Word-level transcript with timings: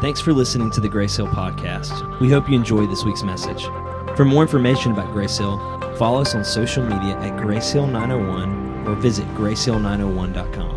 Thanks 0.00 0.20
for 0.20 0.32
listening 0.34 0.70
to 0.72 0.80
the 0.80 0.88
Grace 0.90 1.16
Hill 1.16 1.26
podcast. 1.26 2.20
We 2.20 2.30
hope 2.30 2.50
you 2.50 2.54
enjoyed 2.54 2.90
this 2.90 3.02
week's 3.02 3.22
message. 3.22 3.64
For 4.14 4.26
more 4.26 4.42
information 4.42 4.92
about 4.92 5.10
Grace 5.12 5.38
Hill, 5.38 5.58
follow 5.96 6.20
us 6.20 6.34
on 6.34 6.44
social 6.44 6.84
media 6.84 7.18
at 7.18 7.40
Grace 7.40 7.70
Hill 7.70 7.86
901 7.86 8.86
or 8.86 8.94
visit 8.94 9.26
gracehill901.com. 9.28 10.75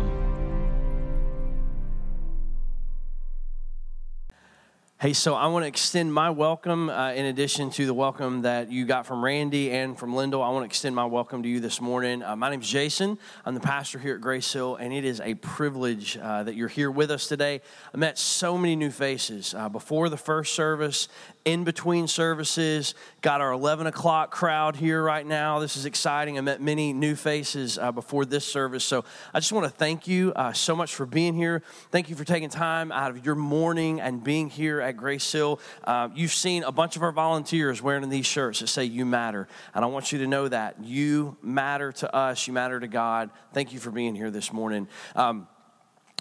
Hey, 5.02 5.14
so 5.14 5.34
I 5.34 5.46
want 5.46 5.62
to 5.62 5.66
extend 5.66 6.12
my 6.12 6.28
welcome 6.28 6.90
uh, 6.90 7.12
in 7.12 7.24
addition 7.24 7.70
to 7.70 7.86
the 7.86 7.94
welcome 7.94 8.42
that 8.42 8.70
you 8.70 8.84
got 8.84 9.06
from 9.06 9.24
Randy 9.24 9.70
and 9.70 9.98
from 9.98 10.14
Lyndall. 10.14 10.42
I 10.42 10.50
want 10.50 10.60
to 10.60 10.66
extend 10.66 10.94
my 10.94 11.06
welcome 11.06 11.42
to 11.42 11.48
you 11.48 11.58
this 11.58 11.80
morning. 11.80 12.22
Uh, 12.22 12.36
my 12.36 12.50
name 12.50 12.60
is 12.60 12.68
Jason. 12.68 13.16
I'm 13.46 13.54
the 13.54 13.60
pastor 13.60 13.98
here 13.98 14.16
at 14.16 14.20
Grace 14.20 14.52
Hill, 14.52 14.76
and 14.76 14.92
it 14.92 15.06
is 15.06 15.18
a 15.22 15.36
privilege 15.36 16.18
uh, 16.18 16.42
that 16.42 16.54
you're 16.54 16.68
here 16.68 16.90
with 16.90 17.10
us 17.10 17.28
today. 17.28 17.62
I 17.94 17.96
met 17.96 18.18
so 18.18 18.58
many 18.58 18.76
new 18.76 18.90
faces 18.90 19.54
uh, 19.54 19.70
before 19.70 20.10
the 20.10 20.18
first 20.18 20.54
service 20.54 21.08
in 21.46 21.64
between 21.64 22.06
services. 22.06 22.94
Got 23.22 23.40
our 23.40 23.52
11 23.52 23.86
o'clock 23.86 24.30
crowd 24.30 24.76
here 24.76 25.02
right 25.02 25.26
now. 25.26 25.60
This 25.60 25.78
is 25.78 25.86
exciting. 25.86 26.36
I 26.36 26.42
met 26.42 26.60
many 26.60 26.92
new 26.92 27.14
faces 27.14 27.78
uh, 27.78 27.90
before 27.90 28.26
this 28.26 28.44
service. 28.44 28.84
So 28.84 29.06
I 29.32 29.40
just 29.40 29.52
want 29.52 29.64
to 29.64 29.70
thank 29.70 30.06
you 30.06 30.34
uh, 30.36 30.52
so 30.52 30.76
much 30.76 30.94
for 30.94 31.06
being 31.06 31.32
here. 31.32 31.62
Thank 31.90 32.10
you 32.10 32.16
for 32.16 32.24
taking 32.24 32.50
time 32.50 32.92
out 32.92 33.10
of 33.10 33.24
your 33.24 33.34
morning 33.34 33.98
and 33.98 34.22
being 34.22 34.50
here 34.50 34.89
at 34.90 34.96
Grace 34.96 35.32
Hill. 35.32 35.58
Uh, 35.84 36.08
you've 36.14 36.32
seen 36.32 36.62
a 36.64 36.72
bunch 36.72 36.96
of 36.96 37.02
our 37.02 37.12
volunteers 37.12 37.80
wearing 37.80 38.08
these 38.10 38.26
shirts 38.26 38.60
that 38.60 38.66
say, 38.66 38.84
You 38.84 39.06
matter. 39.06 39.48
And 39.74 39.84
I 39.84 39.88
want 39.88 40.12
you 40.12 40.18
to 40.18 40.26
know 40.26 40.46
that. 40.48 40.84
You 40.84 41.36
matter 41.42 41.92
to 41.92 42.14
us, 42.14 42.46
you 42.46 42.52
matter 42.52 42.78
to 42.78 42.88
God. 42.88 43.30
Thank 43.54 43.72
you 43.72 43.80
for 43.80 43.90
being 43.90 44.14
here 44.14 44.30
this 44.30 44.52
morning. 44.52 44.88
Um, 45.16 45.48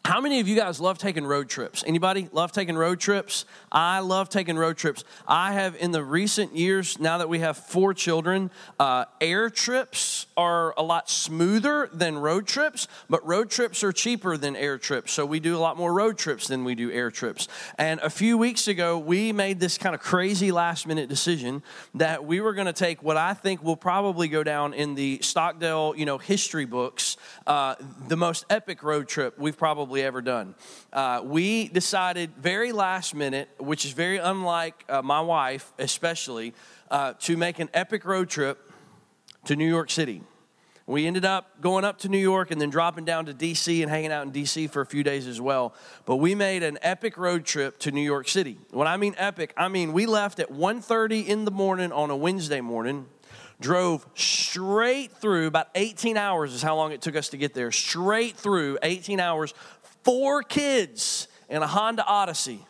how 0.06 0.22
many 0.22 0.40
of 0.40 0.48
you 0.48 0.56
guys 0.56 0.80
love 0.80 0.98
taking 0.98 1.26
road 1.26 1.50
trips? 1.50 1.84
Anybody 1.86 2.30
love 2.32 2.52
taking 2.52 2.78
road 2.78 3.00
trips? 3.00 3.46
I 3.72 4.00
love 4.00 4.30
taking 4.30 4.58
road 4.58 4.78
trips. 4.78 5.04
I 5.28 5.54
have, 5.54 5.76
in 5.76 5.92
the 5.92 6.04
recent 6.04 6.56
years, 6.56 7.00
now 7.00 7.18
that 7.18 7.30
we 7.30 7.40
have 7.40 7.58
four 7.58 7.94
children, 7.94 8.50
uh, 8.80 9.06
air 9.22 9.50
trips 9.50 10.28
are 10.38 10.74
a 10.78 10.84
lot 10.84 11.10
smoother 11.10 11.90
than 11.94 12.18
road 12.18 12.48
trips, 12.48 12.88
but 13.10 13.26
road 13.28 13.50
trips 13.50 13.84
are 13.84 13.92
cheaper 13.92 14.38
than 14.38 14.56
air 14.56 14.78
trips. 14.78 15.12
So 15.12 15.26
we 15.26 15.40
do 15.40 15.56
a 15.56 15.60
lot 15.60 15.78
more 15.78 15.94
road 15.94 16.18
trips 16.18 16.48
than 16.48 16.64
we 16.64 16.76
do 16.76 16.92
air 16.92 17.12
trips. 17.12 17.48
And 17.78 18.00
a 18.00 18.10
few 18.10 18.38
weeks 18.38 18.68
ago, 18.68 18.98
we 18.98 19.34
made 19.34 19.60
this 19.60 19.78
kind 19.78 19.94
of 19.94 20.02
crazy 20.02 20.52
last 20.52 20.88
minute 20.88 21.10
decision 21.10 21.62
that 21.96 22.26
we 22.26 22.42
were 22.42 22.54
going 22.54 22.68
to 22.68 22.74
take 22.74 23.04
what 23.04 23.18
I 23.18 23.34
think 23.34 23.64
will 23.64 23.78
probably 23.78 24.28
go 24.28 24.44
down 24.44 24.74
in 24.74 24.96
the 24.96 25.20
Stockdale, 25.22 25.94
you 25.96 26.06
know, 26.06 26.18
history 26.18 26.66
books, 26.66 27.18
uh, 27.48 27.76
the 28.08 28.18
most 28.18 28.46
epic 28.50 28.82
road 28.84 29.08
trip 29.08 29.38
we've 29.38 29.58
probably 29.58 29.89
probably 29.90 30.04
ever 30.04 30.22
done. 30.22 30.54
Uh, 30.94 31.20
we 31.24 31.68
decided 31.68 32.30
very 32.38 32.72
last 32.72 33.16
minute, 33.16 33.50
which 33.58 33.86
is 33.86 33.92
very 33.92 34.18
unlike 34.18 34.86
uh, 34.88 35.02
my 35.02 35.20
wife, 35.20 35.74
especially, 35.80 36.54
uh, 36.92 37.14
to 37.14 37.36
make 37.36 37.58
an 37.58 37.68
epic 37.74 38.06
road 38.06 38.30
trip 38.30 38.72
to 39.46 39.56
New 39.56 39.68
York 39.68 39.90
City. 39.90 40.22
We 40.86 41.08
ended 41.08 41.26
up 41.26 41.60
going 41.60 41.86
up 41.86 41.98
to 42.00 42.08
New 42.08 42.20
York 42.20 42.52
and 42.52 42.62
then 42.62 42.70
dropping 42.70 43.06
down 43.06 43.26
to 43.26 43.34
DC 43.34 43.82
and 43.82 43.90
hanging 43.90 44.12
out 44.12 44.28
in 44.28 44.32
DC 44.32 44.70
for 44.70 44.82
a 44.82 44.86
few 44.86 45.02
days 45.02 45.26
as 45.26 45.42
well. 45.42 45.74
But 46.06 46.18
we 46.18 46.36
made 46.36 46.62
an 46.62 46.78
epic 46.84 47.18
road 47.18 47.44
trip 47.44 47.80
to 47.80 47.92
New 47.92 48.04
York 48.04 48.28
City. 48.28 48.60
When 48.70 48.88
I 48.88 48.96
mean 48.96 49.16
epic, 49.18 49.56
I 49.58 49.70
mean 49.70 49.92
we 49.92 50.06
left 50.06 50.40
at 50.40 50.52
1:30 50.52 51.28
in 51.28 51.46
the 51.46 51.52
morning 51.52 51.92
on 51.92 52.12
a 52.12 52.16
Wednesday 52.16 52.62
morning 52.62 53.08
drove 53.60 54.06
straight 54.16 55.12
through 55.12 55.48
about 55.48 55.68
18 55.76 56.16
hours 56.16 56.54
is 56.54 56.62
how 56.62 56.76
long 56.76 56.92
it 56.92 57.02
took 57.02 57.16
us 57.16 57.30
to 57.30 57.38
get 57.38 57.54
there 57.54 57.72
straight 57.72 58.38
through 58.38 58.78
18 58.84 59.20
hours 59.20 59.54
four 60.10 60.42
kids 60.42 61.28
and 61.50 61.64
a 61.64 61.68
Honda 61.68 62.04
Odyssey. 62.04 62.66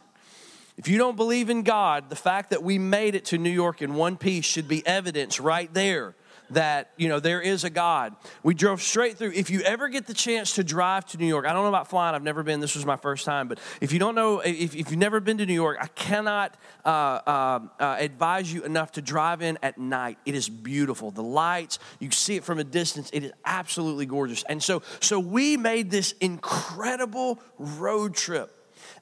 If 0.76 0.90
you 0.90 0.98
don't 0.98 1.16
believe 1.16 1.50
in 1.50 1.64
God, 1.64 2.09
the 2.09 2.16
fact 2.18 2.50
that 2.50 2.64
we 2.64 2.78
made 2.78 3.16
it 3.16 3.23
to 3.26 3.38
New 3.38 3.50
York 3.50 3.82
in 3.82 3.94
one 3.94 4.18
piece 4.18 4.44
should 4.44 4.68
be 4.68 4.86
evidence 4.86 5.40
right 5.40 5.73
there 5.73 6.16
that 6.52 6.92
you 6.97 7.08
know 7.09 7.19
there 7.19 7.42
is 7.42 7.64
a 7.64 7.70
god. 7.70 8.15
We 8.43 8.54
drove 8.54 8.82
straight 8.82 9.17
through. 9.17 9.32
If 9.33 9.49
you 9.49 9.61
ever 9.61 9.89
get 9.89 10.08
the 10.08 10.14
chance 10.14 10.55
to 10.55 10.64
drive 10.64 11.05
to 11.08 11.17
new 11.17 11.27
york 11.27 11.45
i 11.45 11.54
don't 11.54 11.64
know 11.64 11.70
about 11.70 11.89
flying. 11.89 12.15
I've 12.15 12.23
never 12.23 12.43
been. 12.43 12.60
This 12.60 12.76
was 12.76 12.86
my 12.86 12.95
first 12.95 13.26
time. 13.26 13.48
But 13.48 13.60
if 13.82 13.92
you 13.92 13.99
don't 13.99 14.15
know 14.15 14.39
if, 14.39 14.76
if 14.76 14.89
you've 14.92 14.98
never 14.98 15.20
been 15.20 15.38
to 15.38 15.45
new 15.45 15.54
york 15.54 15.77
i 15.80 15.88
cannot 15.88 16.55
uh, 16.86 16.89
uh, 16.89 17.59
uh, 17.80 17.95
advise 17.99 18.52
you 18.52 18.64
enough 18.64 18.93
to 18.93 19.02
drive 19.02 19.42
in 19.42 19.58
at 19.61 19.77
night. 19.77 20.17
It 20.26 20.36
is 20.36 20.49
beautiful. 20.49 21.11
The 21.11 21.23
lights 21.23 21.80
you 21.99 22.11
see 22.11 22.36
it 22.36 22.43
from 22.43 22.59
a 22.59 22.64
distance. 22.64 23.09
It 23.11 23.23
is 23.23 23.32
absolutely 23.45 24.05
gorgeous. 24.05 24.43
And 24.43 24.61
so 24.61 24.82
so 24.99 25.20
we 25.20 25.58
made 25.58 25.92
this 25.92 26.14
incredible 26.20 27.39
road 27.58 28.15
trip. 28.15 28.55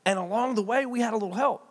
And 0.05 0.17
along 0.17 0.55
the 0.55 0.63
way 0.63 0.85
we 0.85 1.01
had 1.01 1.13
a 1.13 1.17
little 1.17 1.33
help 1.33 1.66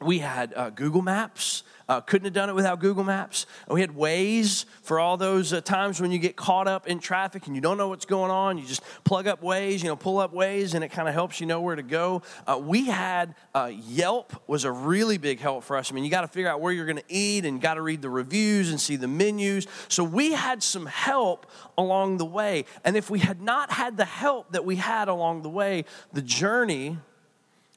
we 0.00 0.18
had 0.18 0.52
uh, 0.54 0.70
google 0.70 1.02
maps 1.02 1.62
uh, 1.88 2.00
couldn't 2.00 2.24
have 2.24 2.34
done 2.34 2.48
it 2.48 2.54
without 2.54 2.80
Google 2.80 3.04
Maps. 3.04 3.46
We 3.68 3.80
had 3.80 3.90
Waze 3.90 4.64
for 4.82 4.98
all 4.98 5.16
those 5.16 5.52
uh, 5.52 5.60
times 5.60 6.00
when 6.00 6.10
you 6.10 6.18
get 6.18 6.34
caught 6.34 6.66
up 6.66 6.88
in 6.88 6.98
traffic 6.98 7.46
and 7.46 7.54
you 7.54 7.62
don't 7.62 7.78
know 7.78 7.88
what's 7.88 8.06
going 8.06 8.30
on. 8.30 8.58
You 8.58 8.66
just 8.66 8.82
plug 9.04 9.26
up 9.26 9.40
Waze, 9.40 9.82
you 9.82 9.88
know, 9.88 9.96
pull 9.96 10.18
up 10.18 10.32
Waze, 10.32 10.74
and 10.74 10.82
it 10.82 10.88
kind 10.88 11.08
of 11.08 11.14
helps 11.14 11.40
you 11.40 11.46
know 11.46 11.60
where 11.60 11.76
to 11.76 11.82
go. 11.82 12.22
Uh, 12.46 12.60
we 12.60 12.86
had 12.86 13.34
uh, 13.54 13.70
Yelp 13.72 14.42
was 14.48 14.64
a 14.64 14.72
really 14.72 15.16
big 15.16 15.38
help 15.38 15.62
for 15.62 15.76
us. 15.76 15.92
I 15.92 15.94
mean, 15.94 16.04
you 16.04 16.10
got 16.10 16.22
to 16.22 16.28
figure 16.28 16.50
out 16.50 16.60
where 16.60 16.72
you're 16.72 16.86
going 16.86 16.96
to 16.96 17.04
eat 17.08 17.44
and 17.44 17.60
got 17.60 17.74
to 17.74 17.82
read 17.82 18.02
the 18.02 18.10
reviews 18.10 18.70
and 18.70 18.80
see 18.80 18.96
the 18.96 19.08
menus. 19.08 19.66
So 19.88 20.02
we 20.02 20.32
had 20.32 20.62
some 20.62 20.86
help 20.86 21.46
along 21.78 22.18
the 22.18 22.24
way. 22.24 22.64
And 22.84 22.96
if 22.96 23.10
we 23.10 23.20
had 23.20 23.40
not 23.40 23.70
had 23.70 23.96
the 23.96 24.04
help 24.04 24.52
that 24.52 24.64
we 24.64 24.76
had 24.76 25.06
along 25.08 25.42
the 25.42 25.50
way, 25.50 25.84
the 26.12 26.22
journey 26.22 26.98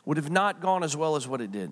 would 0.06 0.18
have 0.18 0.31
not 0.31 0.62
gone 0.62 0.84
as 0.84 0.97
well 0.97 1.16
as 1.16 1.28
what 1.28 1.41
it 1.41 1.51
did. 1.51 1.72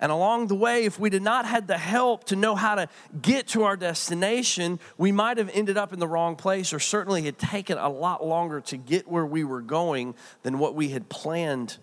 And 0.00 0.12
along 0.12 0.46
the 0.46 0.54
way, 0.54 0.84
if 0.84 0.98
we 0.98 1.10
did 1.10 1.22
not 1.22 1.44
had 1.44 1.66
the 1.66 1.78
help 1.78 2.24
to 2.24 2.36
know 2.36 2.54
how 2.54 2.76
to 2.76 2.88
get 3.20 3.48
to 3.48 3.64
our 3.64 3.76
destination, 3.76 4.78
we 4.96 5.10
might 5.10 5.38
have 5.38 5.50
ended 5.52 5.76
up 5.76 5.92
in 5.92 5.98
the 5.98 6.06
wrong 6.06 6.36
place 6.36 6.72
or 6.72 6.78
certainly 6.78 7.22
had 7.22 7.38
taken 7.38 7.78
a 7.78 7.88
lot 7.88 8.24
longer 8.24 8.60
to 8.60 8.76
get 8.76 9.08
where 9.08 9.26
we 9.26 9.42
were 9.42 9.60
going 9.60 10.14
than 10.42 10.58
what 10.58 10.74
we 10.74 10.90
had 10.90 11.08
planned 11.08 11.78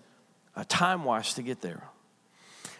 uh, 0.54 0.64
time 0.66 1.04
wise 1.04 1.34
to 1.34 1.42
get 1.42 1.60
there. 1.60 1.82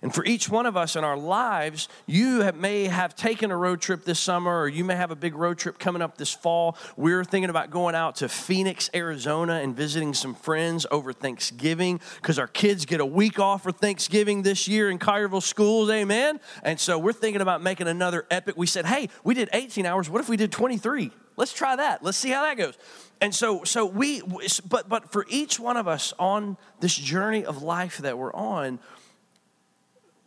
And 0.03 0.15
for 0.15 0.25
each 0.25 0.49
one 0.49 0.67
of 0.67 0.77
us 0.77 0.97
in 0.97 1.05
our 1.05 1.17
lives, 1.17 1.89
you 2.07 2.41
have, 2.41 2.57
may 2.57 2.85
have 2.85 3.17
taken 3.17 3.51
a 3.51 3.57
road 3.57 3.81
trip 3.81 4.05
this 4.05 4.21
summer, 4.21 4.61
or 4.61 4.69
you 4.69 4.85
may 4.85 4.97
have 4.97 5.11
a 5.11 5.17
big 5.17 5.35
road 5.35 5.59
trip 5.59 5.79
coming 5.79 6.03
up 6.03 6.19
this 6.19 6.33
fall. 6.33 6.77
We're 6.97 7.25
thinking 7.25 7.51
about 7.51 7.71
going 7.71 7.95
out 7.95 8.17
to 8.17 8.29
Phoenix, 8.29 8.91
Arizona, 8.95 9.55
and 9.55 9.75
visiting 9.77 10.15
some 10.15 10.35
friends 10.35 10.87
over 10.91 11.13
Thanksgiving 11.13 12.01
because 12.17 12.39
our 12.39 12.49
kids 12.49 12.85
get 12.85 13.01
a 13.01 13.07
week 13.07 13.39
off 13.39 13.63
for 13.63 13.73
Thanksgiving 13.73 14.43
this 14.43 14.69
year 14.69 14.91
in 14.91 14.99
Collierville 14.99 15.43
schools. 15.43 15.91
Amen. 15.91 16.41
And 16.63 16.79
so 16.79 16.99
we're 16.99 17.13
thinking 17.13 17.41
about 17.41 17.63
making 17.63 17.89
another 17.89 18.27
epic. 18.31 18.57
We 18.57 18.67
said, 18.67 18.87
hey, 18.87 19.09
we 19.25 19.35
did 19.35 19.49
18 19.53 19.87
hours. 19.87 20.11
What 20.11 20.21
if 20.21 20.29
we 20.29 20.37
did 20.37 20.53
23? 20.53 21.11
Let's 21.37 21.53
try 21.53 21.77
that. 21.77 22.03
Let's 22.03 22.17
see 22.17 22.31
how 22.31 22.43
that 22.43 22.57
goes. 22.57 22.77
And 23.21 23.35
so, 23.35 23.65
so 23.65 23.87
we, 23.87 24.23
but 24.69 24.89
but 24.89 25.11
for 25.13 25.27
each 25.29 25.59
one 25.59 25.77
of 25.77 25.89
us 25.89 26.13
on 26.19 26.57
this 26.81 26.95
journey 26.95 27.45
of 27.45 27.63
life 27.63 27.99
that 27.99 28.19
we're 28.19 28.33
on, 28.35 28.79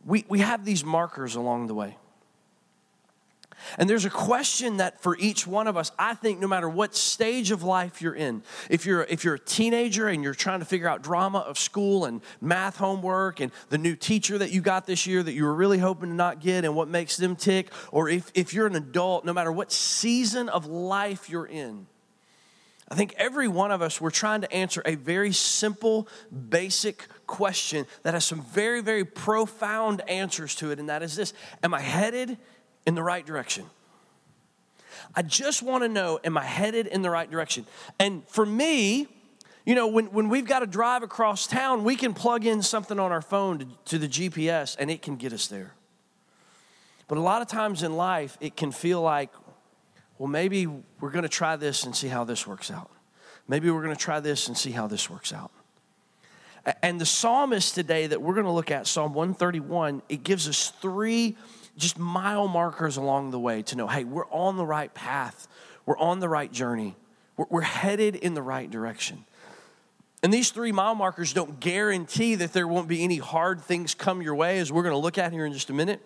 we, 0.05 0.25
we 0.27 0.39
have 0.39 0.65
these 0.65 0.83
markers 0.83 1.35
along 1.35 1.67
the 1.67 1.73
way. 1.73 1.97
And 3.77 3.89
there's 3.89 4.05
a 4.05 4.09
question 4.09 4.77
that 4.77 5.01
for 5.01 5.17
each 5.17 5.45
one 5.45 5.67
of 5.67 5.77
us, 5.77 5.91
I 5.99 6.13
think 6.13 6.39
no 6.39 6.47
matter 6.47 6.69
what 6.69 6.95
stage 6.95 7.51
of 7.51 7.63
life 7.63 8.01
you're 8.01 8.15
in, 8.15 8.41
if 8.69 8.85
you're 8.85 9.03
if 9.03 9.23
you're 9.23 9.35
a 9.35 9.39
teenager 9.39 10.07
and 10.07 10.23
you're 10.23 10.33
trying 10.33 10.59
to 10.59 10.65
figure 10.65 10.87
out 10.87 11.01
drama 11.01 11.39
of 11.39 11.59
school 11.59 12.05
and 12.05 12.21
math 12.41 12.77
homework 12.77 13.39
and 13.39 13.51
the 13.69 13.77
new 13.77 13.95
teacher 13.95 14.37
that 14.37 14.51
you 14.51 14.61
got 14.61 14.85
this 14.85 15.05
year 15.05 15.21
that 15.21 15.33
you 15.33 15.43
were 15.43 15.53
really 15.53 15.77
hoping 15.77 16.09
to 16.09 16.15
not 16.15 16.39
get 16.39 16.65
and 16.65 16.75
what 16.75 16.87
makes 16.87 17.17
them 17.17 17.35
tick, 17.35 17.71
or 17.91 18.09
if, 18.09 18.31
if 18.33 18.53
you're 18.53 18.67
an 18.67 18.75
adult, 18.75 19.25
no 19.25 19.33
matter 19.33 19.51
what 19.51 19.71
season 19.71 20.49
of 20.49 20.65
life 20.65 21.29
you're 21.29 21.45
in, 21.45 21.85
I 22.91 22.95
think 22.95 23.13
every 23.17 23.47
one 23.47 23.71
of 23.71 23.81
us, 23.81 24.01
we're 24.01 24.09
trying 24.09 24.41
to 24.41 24.51
answer 24.51 24.81
a 24.83 24.95
very 24.95 25.31
simple, 25.31 26.07
basic 26.49 27.05
question 27.27 27.85
that 28.01 28.15
has 28.15 28.25
some 28.25 28.41
very, 28.41 28.81
very 28.81 29.05
profound 29.05 30.01
answers 30.09 30.55
to 30.55 30.71
it, 30.71 30.79
and 30.79 30.89
that 30.89 31.03
is 31.03 31.15
this 31.15 31.33
Am 31.61 31.73
I 31.73 31.81
headed 31.81 32.37
in 32.85 32.95
the 32.95 33.03
right 33.03 33.25
direction? 33.25 33.65
I 35.15 35.21
just 35.21 35.61
want 35.61 35.83
to 35.83 35.89
know, 35.89 36.19
am 36.23 36.37
I 36.37 36.43
headed 36.43 36.87
in 36.87 37.01
the 37.01 37.09
right 37.09 37.29
direction? 37.29 37.65
And 37.99 38.27
for 38.27 38.45
me, 38.45 39.07
you 39.65 39.75
know, 39.75 39.87
when, 39.87 40.07
when 40.07 40.29
we've 40.29 40.45
got 40.45 40.59
to 40.59 40.67
drive 40.67 41.03
across 41.03 41.47
town, 41.47 41.83
we 41.83 41.95
can 41.95 42.13
plug 42.13 42.45
in 42.45 42.61
something 42.61 42.99
on 42.99 43.11
our 43.11 43.21
phone 43.21 43.59
to, 43.59 43.67
to 43.85 43.97
the 43.99 44.07
GPS 44.07 44.75
and 44.79 44.89
it 44.89 45.01
can 45.01 45.15
get 45.15 45.33
us 45.33 45.47
there. 45.47 45.73
But 47.07 47.17
a 47.17 47.21
lot 47.21 47.41
of 47.41 47.47
times 47.47 47.83
in 47.83 47.95
life, 47.95 48.37
it 48.39 48.55
can 48.55 48.71
feel 48.71 49.01
like, 49.01 49.31
well, 50.19 50.27
maybe 50.27 50.67
we're 50.67 51.11
going 51.11 51.23
to 51.23 51.29
try 51.29 51.55
this 51.55 51.85
and 51.85 51.95
see 51.95 52.09
how 52.09 52.25
this 52.25 52.45
works 52.45 52.69
out. 52.69 52.91
Maybe 53.47 53.71
we're 53.71 53.81
going 53.81 53.95
to 53.95 54.01
try 54.01 54.19
this 54.19 54.47
and 54.47 54.55
see 54.55 54.71
how 54.71 54.85
this 54.85 55.09
works 55.09 55.33
out. 55.33 55.49
And 56.83 56.99
the 56.99 57.05
psalmist 57.05 57.73
today 57.73 58.05
that 58.05 58.21
we're 58.21 58.33
going 58.33 58.45
to 58.45 58.51
look 58.51 58.69
at, 58.69 58.85
Psalm 58.85 59.13
131, 59.13 60.03
it 60.09 60.23
gives 60.23 60.47
us 60.47 60.71
three 60.81 61.37
just 61.77 61.97
mile 61.97 62.49
markers 62.49 62.97
along 62.97 63.31
the 63.31 63.39
way 63.39 63.61
to 63.63 63.75
know 63.77 63.87
hey, 63.87 64.03
we're 64.03 64.27
on 64.27 64.57
the 64.57 64.65
right 64.65 64.93
path, 64.93 65.47
we're 65.85 65.97
on 65.97 66.19
the 66.19 66.27
right 66.27 66.51
journey, 66.51 66.95
we're, 67.37 67.61
headed 67.61 68.15
in 68.17 68.33
the 68.33 68.41
right 68.41 68.69
direction. 68.69 69.23
And 70.21 70.33
these 70.33 70.51
three 70.51 70.73
mile 70.73 70.95
markers 70.95 71.31
don't 71.31 71.61
guarantee 71.61 72.35
that 72.35 72.51
there 72.51 72.67
won't 72.67 72.89
be 72.89 73.05
any 73.05 73.17
hard 73.17 73.61
things 73.61 73.95
come 73.95 74.21
your 74.21 74.35
way, 74.35 74.59
as 74.59 74.69
we're 74.69 74.83
going 74.83 74.93
to 74.93 74.99
look 74.99 75.17
at 75.17 75.31
here 75.31 75.45
in 75.45 75.53
just 75.53 75.69
a 75.69 75.73
minute. 75.73 76.01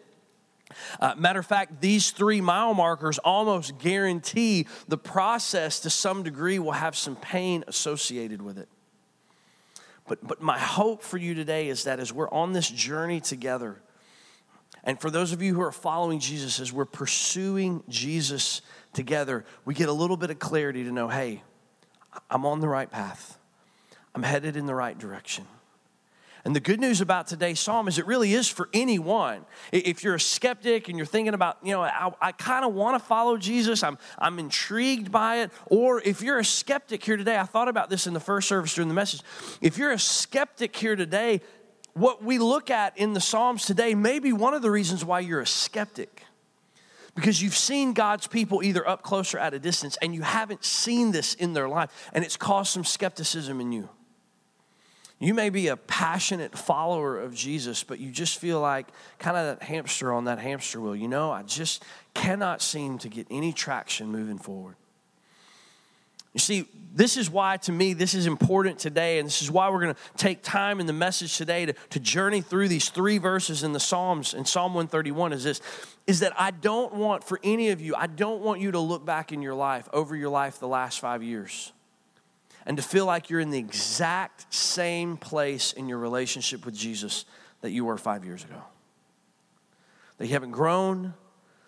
Uh, 1.00 1.16
matter 1.18 1.40
of 1.40 1.46
fact, 1.46 1.82
these 1.82 2.12
three 2.12 2.42
mile 2.42 2.74
markers 2.74 3.18
almost 3.20 3.78
guarantee 3.78 4.68
the 4.88 4.98
process 4.98 5.80
to 5.82 5.90
some 5.90 6.24
degree 6.24 6.60
will 6.60 6.72
have 6.72 6.96
some 6.96 7.16
pain 7.16 7.64
associated 7.68 8.42
with 8.42 8.58
it. 8.58 8.70
But, 10.08 10.26
but 10.28 10.42
my 10.42 10.60
hope 10.60 11.02
for 11.02 11.18
you 11.18 11.34
today 11.34 11.70
is 11.70 11.86
that 11.86 12.00
as 12.00 12.12
we're 12.12 12.30
on 12.30 12.54
this 12.54 12.70
journey 12.70 13.22
together, 13.22 13.82
and 14.84 15.00
for 15.00 15.10
those 15.10 15.32
of 15.32 15.42
you 15.42 15.54
who 15.54 15.62
are 15.62 15.72
following 15.72 16.20
Jesus, 16.20 16.60
as 16.60 16.74
we're 16.74 16.86
pursuing 16.86 17.84
Jesus 17.88 18.62
together, 18.92 19.46
we 19.64 19.74
get 19.74 19.88
a 19.88 19.94
little 19.94 20.18
bit 20.18 20.30
of 20.30 20.40
clarity 20.40 20.84
to 20.84 20.92
know 20.92 21.08
hey, 21.08 21.42
I'm 22.30 22.46
on 22.46 22.60
the 22.60 22.68
right 22.68 22.90
path, 22.90 23.38
I'm 24.14 24.24
headed 24.24 24.56
in 24.56 24.66
the 24.66 24.76
right 24.76 24.98
direction. 24.98 25.46
And 26.46 26.54
the 26.54 26.60
good 26.60 26.82
news 26.82 27.00
about 27.00 27.28
today's 27.28 27.62
psalm 27.62 27.88
is 27.88 27.98
it 27.98 28.06
really 28.06 28.34
is 28.34 28.50
for 28.50 28.68
anyone. 28.74 29.46
If 29.72 30.04
you're 30.04 30.16
a 30.16 30.20
skeptic 30.20 30.90
and 30.90 30.98
you're 30.98 31.06
thinking 31.06 31.34
about, 31.34 31.58
you 31.64 31.72
know, 31.72 31.82
I, 31.82 32.12
I 32.22 32.32
kind 32.34 32.66
of 32.66 32.74
want 32.74 33.02
to 33.02 33.08
follow 33.08 33.38
Jesus, 33.38 33.82
I'm, 33.82 33.98
I'm 34.20 34.40
intrigued 34.40 35.10
by 35.10 35.38
it, 35.38 35.52
or 35.68 36.02
if 36.02 36.22
you're 36.22 36.40
a 36.40 36.46
skeptic 36.46 37.02
here 37.02 37.16
today, 37.16 37.38
I 37.38 37.44
thought 37.44 37.70
about 37.70 37.90
this 37.90 38.08
in 38.08 38.14
the 38.14 38.20
first 38.20 38.50
service 38.50 38.76
during 38.76 38.90
the 38.90 38.94
message. 38.94 39.22
If 39.62 39.78
you're 39.78 39.92
a 39.92 40.00
skeptic 40.00 40.76
here 40.76 40.98
today, 40.98 41.40
what 41.94 42.22
we 42.22 42.40
look 42.40 42.70
at 42.70 42.98
in 42.98 43.14
the 43.14 43.22
Psalms 43.22 43.66
today 43.66 43.96
may 43.96 44.20
be 44.20 44.34
one 44.34 44.54
of 44.54 44.62
the 44.62 44.72
reasons 44.72 45.06
why 45.06 45.22
you're 45.22 45.42
a 45.42 45.48
skeptic. 45.48 46.24
Because 47.16 47.42
you've 47.42 47.56
seen 47.56 47.94
God's 47.94 48.28
people 48.28 48.64
either 48.64 48.86
up 48.86 49.02
close 49.02 49.34
or 49.34 49.38
at 49.38 49.54
a 49.54 49.60
distance, 49.60 49.98
and 50.02 50.14
you 50.14 50.24
haven't 50.24 50.66
seen 50.66 51.12
this 51.12 51.36
in 51.36 51.54
their 51.54 51.70
life, 51.70 52.10
and 52.12 52.26
it's 52.26 52.36
caused 52.36 52.72
some 52.72 52.84
skepticism 52.84 53.62
in 53.62 53.72
you. 53.72 53.88
You 55.24 55.34
may 55.34 55.50
be 55.50 55.70
a 55.70 55.78
passionate 55.78 56.58
follower 56.58 57.18
of 57.18 57.34
Jesus, 57.34 57.82
but 57.82 57.98
you 57.98 58.12
just 58.12 58.40
feel 58.40 58.60
like 58.60 58.88
kind 59.20 59.38
of 59.38 59.58
that 59.58 59.66
hamster 59.66 60.12
on 60.12 60.26
that 60.26 60.38
hamster 60.38 60.82
wheel. 60.82 60.98
You 60.98 61.08
know, 61.08 61.32
I 61.32 61.44
just 61.44 61.86
cannot 62.14 62.62
seem 62.62 62.98
to 62.98 63.08
get 63.08 63.28
any 63.32 63.54
traction 63.54 64.12
moving 64.12 64.38
forward. 64.38 64.76
You 66.34 66.42
see, 66.42 66.68
this 66.94 67.16
is 67.16 67.30
why, 67.30 67.56
to 67.58 67.72
me, 67.72 67.94
this 67.94 68.14
is 68.14 68.26
important 68.26 68.80
today, 68.80 69.20
and 69.20 69.26
this 69.26 69.42
is 69.42 69.50
why 69.50 69.70
we're 69.70 69.80
going 69.80 69.94
to 69.94 70.02
take 70.18 70.42
time 70.42 70.82
in 70.82 70.88
the 70.88 70.94
message 70.94 71.38
today 71.38 71.68
to, 71.68 71.74
to 71.92 72.02
journey 72.02 72.42
through 72.42 72.68
these 72.68 72.90
three 72.90 73.18
verses 73.18 73.64
in 73.64 73.72
the 73.72 73.80
Psalms, 73.80 74.34
in 74.34 74.44
Psalm 74.44 74.74
131 74.74 75.32
is 75.32 75.46
this, 75.46 75.62
is 76.06 76.20
that 76.20 76.34
I 76.38 76.52
don't 76.52 76.96
want, 76.96 77.24
for 77.24 77.40
any 77.46 77.70
of 77.70 77.80
you, 77.80 77.96
I 77.96 78.08
don't 78.08 78.42
want 78.42 78.60
you 78.60 78.72
to 78.72 78.80
look 78.80 79.06
back 79.06 79.32
in 79.32 79.42
your 79.42 79.56
life, 79.56 79.88
over 79.94 80.18
your 80.18 80.30
life 80.30 80.60
the 80.60 80.68
last 80.68 81.00
five 81.00 81.24
years, 81.24 81.72
and 82.66 82.78
to 82.78 82.84
feel 82.84 83.06
like 83.06 83.30
you're 83.30 83.40
in 83.40 83.50
the 83.50 83.60
exact 83.60 84.54
same 84.54 85.18
place 85.18 85.74
in 85.74 85.90
your 85.90 85.98
relationship 85.98 86.66
with 86.66 86.76
Jesus 86.76 87.26
that 87.62 87.72
you 87.72 87.86
were 87.86 87.98
five 87.98 88.24
years 88.26 88.44
ago. 88.44 88.62
That 90.18 90.28
you 90.28 90.34
haven't 90.34 90.52
grown, 90.52 91.14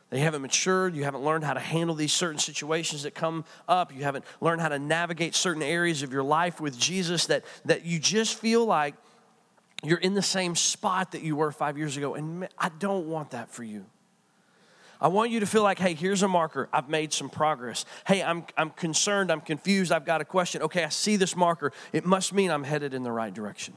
that 0.10 0.18
you 0.18 0.24
haven't 0.24 0.42
matured. 0.42 0.96
You 0.96 1.04
haven't 1.04 1.24
learned 1.24 1.44
how 1.44 1.54
to 1.54 1.60
handle 1.60 1.96
these 1.96 2.14
certain 2.14 2.40
situations 2.40 3.04
that 3.04 3.16
come 3.16 3.44
up. 3.68 3.94
You 3.94 4.04
haven't 4.04 4.24
learned 4.40 4.62
how 4.62 4.70
to 4.70 4.80
navigate 4.80 5.36
certain 5.36 5.64
areas 5.64 6.04
of 6.04 6.14
your 6.14 6.24
life 6.24 6.62
with 6.62 6.78
Jesus 6.78 7.26
that, 7.28 7.44
that 7.66 7.86
you 7.86 8.00
just 8.00 8.38
feel 8.40 8.66
like 8.66 8.96
you're 9.84 9.98
in 9.98 10.14
the 10.14 10.22
same 10.22 10.56
spot 10.56 11.12
that 11.12 11.22
you 11.22 11.36
were 11.36 11.52
five 11.52 11.78
years 11.78 11.98
ago. 11.98 12.16
And 12.16 12.48
I 12.58 12.70
don't 12.70 13.08
want 13.08 13.32
that 13.32 13.50
for 13.50 13.64
you. 13.64 13.86
I 15.00 15.08
want 15.08 15.32
you 15.32 15.40
to 15.42 15.46
feel 15.46 15.64
like, 15.64 15.80
hey, 15.80 15.94
here's 15.94 16.24
a 16.24 16.28
marker. 16.28 16.70
I've 16.72 16.90
made 16.90 17.14
some 17.14 17.30
progress. 17.30 17.86
Hey, 18.08 18.24
I'm, 18.24 18.46
I'm 18.58 18.70
concerned. 18.72 19.32
I'm 19.32 19.42
confused. 19.42 19.92
I've 19.92 20.06
got 20.06 20.22
a 20.22 20.26
question. 20.26 20.62
Okay, 20.62 20.84
I 20.84 20.90
see 20.90 21.16
this 21.16 21.36
marker. 21.36 21.72
It 21.94 22.06
must 22.06 22.34
mean 22.34 22.52
I'm 22.52 22.64
headed 22.64 22.94
in 22.94 23.04
the 23.04 23.12
right 23.12 23.34
direction. 23.34 23.74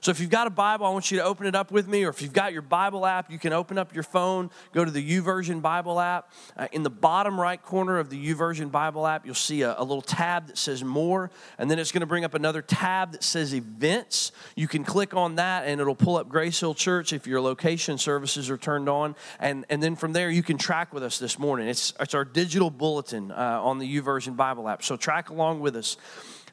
So 0.00 0.10
if 0.10 0.20
you've 0.20 0.30
got 0.30 0.46
a 0.46 0.50
Bible, 0.50 0.86
I 0.86 0.90
want 0.90 1.10
you 1.10 1.18
to 1.18 1.24
open 1.24 1.46
it 1.46 1.54
up 1.54 1.70
with 1.70 1.88
me, 1.88 2.04
or 2.04 2.10
if 2.10 2.22
you've 2.22 2.32
got 2.32 2.52
your 2.52 2.62
Bible 2.62 3.04
app, 3.04 3.30
you 3.30 3.38
can 3.38 3.52
open 3.52 3.78
up 3.78 3.94
your 3.94 4.04
phone, 4.04 4.50
go 4.72 4.84
to 4.84 4.90
the 4.90 5.02
YouVersion 5.02 5.60
Bible 5.60 5.98
app. 5.98 6.32
Uh, 6.56 6.68
in 6.72 6.82
the 6.82 6.90
bottom 6.90 7.40
right 7.40 7.60
corner 7.60 7.98
of 7.98 8.08
the 8.08 8.32
YouVersion 8.32 8.70
Bible 8.70 9.06
app, 9.06 9.26
you'll 9.26 9.34
see 9.34 9.62
a, 9.62 9.74
a 9.76 9.82
little 9.82 10.02
tab 10.02 10.46
that 10.46 10.56
says 10.58 10.84
More, 10.84 11.30
and 11.58 11.70
then 11.70 11.78
it's 11.78 11.90
going 11.90 12.00
to 12.00 12.06
bring 12.06 12.24
up 12.24 12.34
another 12.34 12.62
tab 12.62 13.12
that 13.12 13.24
says 13.24 13.54
Events. 13.54 14.30
You 14.54 14.68
can 14.68 14.84
click 14.84 15.14
on 15.14 15.36
that, 15.36 15.66
and 15.66 15.80
it'll 15.80 15.96
pull 15.96 16.16
up 16.16 16.28
Grace 16.28 16.60
Hill 16.60 16.74
Church 16.74 17.12
if 17.12 17.26
your 17.26 17.40
location 17.40 17.98
services 17.98 18.50
are 18.50 18.58
turned 18.58 18.88
on, 18.88 19.16
and, 19.40 19.64
and 19.68 19.82
then 19.82 19.96
from 19.96 20.12
there 20.12 20.30
you 20.30 20.42
can 20.42 20.58
track 20.58 20.92
with 20.92 21.02
us 21.02 21.18
this 21.18 21.38
morning. 21.38 21.68
It's, 21.68 21.92
it's 21.98 22.14
our 22.14 22.24
digital 22.24 22.70
bulletin 22.70 23.32
uh, 23.32 23.60
on 23.62 23.78
the 23.78 24.00
YouVersion 24.00 24.36
Bible 24.36 24.68
app, 24.68 24.84
so 24.84 24.96
track 24.96 25.30
along 25.30 25.60
with 25.60 25.74
us. 25.76 25.96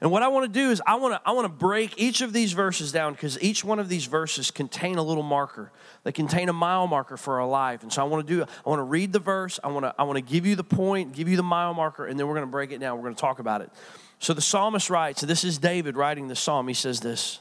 And 0.01 0.11
what 0.11 0.23
I 0.23 0.27
want 0.27 0.51
to 0.51 0.59
do 0.59 0.71
is 0.71 0.81
I 0.85 0.95
want 0.95 1.13
to 1.13 1.21
I 1.25 1.31
want 1.31 1.45
to 1.45 1.53
break 1.53 1.93
each 1.97 2.21
of 2.21 2.33
these 2.33 2.53
verses 2.53 2.91
down 2.91 3.13
because 3.13 3.41
each 3.41 3.63
one 3.63 3.79
of 3.79 3.87
these 3.87 4.05
verses 4.05 4.51
contain 4.51 4.97
a 4.97 5.03
little 5.03 5.23
marker. 5.23 5.71
They 6.03 6.11
contain 6.11 6.49
a 6.49 6.53
mile 6.53 6.87
marker 6.87 7.17
for 7.17 7.39
our 7.39 7.47
life. 7.47 7.83
And 7.83 7.91
so 7.91 8.01
I 8.01 8.05
want 8.05 8.27
to 8.27 8.33
do 8.33 8.43
I 8.43 8.69
want 8.69 8.79
to 8.79 8.83
read 8.83 9.13
the 9.13 9.19
verse, 9.19 9.59
I 9.63 9.67
want 9.67 9.85
to 9.85 9.95
I 9.97 10.03
want 10.03 10.17
to 10.17 10.21
give 10.21 10.45
you 10.45 10.55
the 10.55 10.63
point, 10.63 11.13
give 11.13 11.29
you 11.29 11.37
the 11.37 11.43
mile 11.43 11.73
marker 11.73 12.05
and 12.05 12.19
then 12.19 12.27
we're 12.27 12.35
going 12.35 12.47
to 12.47 12.51
break 12.51 12.71
it 12.71 12.79
down. 12.79 12.97
We're 12.97 13.03
going 13.03 13.15
to 13.15 13.21
talk 13.21 13.39
about 13.39 13.61
it. 13.61 13.71
So 14.19 14.33
the 14.33 14.41
psalmist 14.41 14.89
writes, 14.89 15.21
this 15.21 15.43
is 15.43 15.57
David 15.57 15.95
writing 15.95 16.27
the 16.27 16.35
psalm. 16.35 16.67
He 16.67 16.73
says 16.73 16.99
this. 16.99 17.39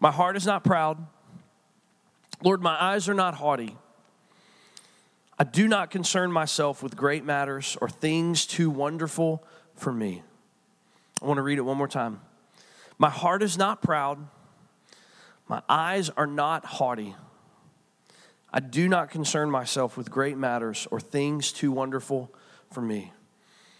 My 0.00 0.10
heart 0.10 0.36
is 0.36 0.46
not 0.46 0.64
proud. 0.64 0.98
Lord, 2.42 2.60
my 2.60 2.80
eyes 2.80 3.08
are 3.08 3.14
not 3.14 3.34
haughty. 3.34 3.76
I 5.38 5.44
do 5.44 5.66
not 5.66 5.90
concern 5.90 6.30
myself 6.30 6.82
with 6.82 6.96
great 6.96 7.24
matters 7.24 7.76
or 7.80 7.88
things 7.88 8.46
too 8.46 8.70
wonderful 8.70 9.44
for 9.74 9.92
me. 9.92 10.22
I 11.22 11.26
want 11.26 11.38
to 11.38 11.42
read 11.42 11.58
it 11.58 11.62
one 11.62 11.76
more 11.76 11.88
time. 11.88 12.20
My 12.98 13.10
heart 13.10 13.42
is 13.42 13.56
not 13.56 13.80
proud, 13.80 14.18
my 15.48 15.62
eyes 15.68 16.10
are 16.10 16.26
not 16.26 16.64
haughty. 16.64 17.14
I 18.54 18.60
do 18.60 18.86
not 18.86 19.10
concern 19.10 19.50
myself 19.50 19.96
with 19.96 20.10
great 20.10 20.36
matters 20.36 20.86
or 20.90 21.00
things 21.00 21.52
too 21.52 21.72
wonderful 21.72 22.30
for 22.70 22.82
me. 22.82 23.12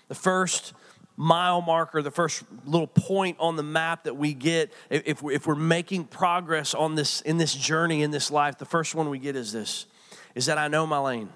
The 0.09 0.15
first 0.15 0.73
mile 1.15 1.61
marker, 1.61 2.00
the 2.00 2.11
first 2.11 2.43
little 2.65 2.87
point 2.87 3.37
on 3.39 3.56
the 3.56 3.62
map 3.62 4.05
that 4.05 4.17
we 4.17 4.33
get 4.33 4.73
if 4.89 5.23
we're, 5.23 5.55
making 5.55 6.05
progress 6.05 6.73
on 6.73 6.94
this 6.94 7.21
in 7.21 7.37
this 7.37 7.55
journey 7.55 8.03
in 8.03 8.11
this 8.12 8.31
life, 8.31 8.56
the 8.56 8.65
first 8.65 8.94
one 8.94 9.11
we 9.11 9.19
get 9.19 9.37
is 9.37 9.53
this 9.53 9.87
is 10.35 10.47
that 10.47 10.56
I 10.56 10.69
know 10.69 10.87
my 10.87 10.99
lane. 10.99 11.29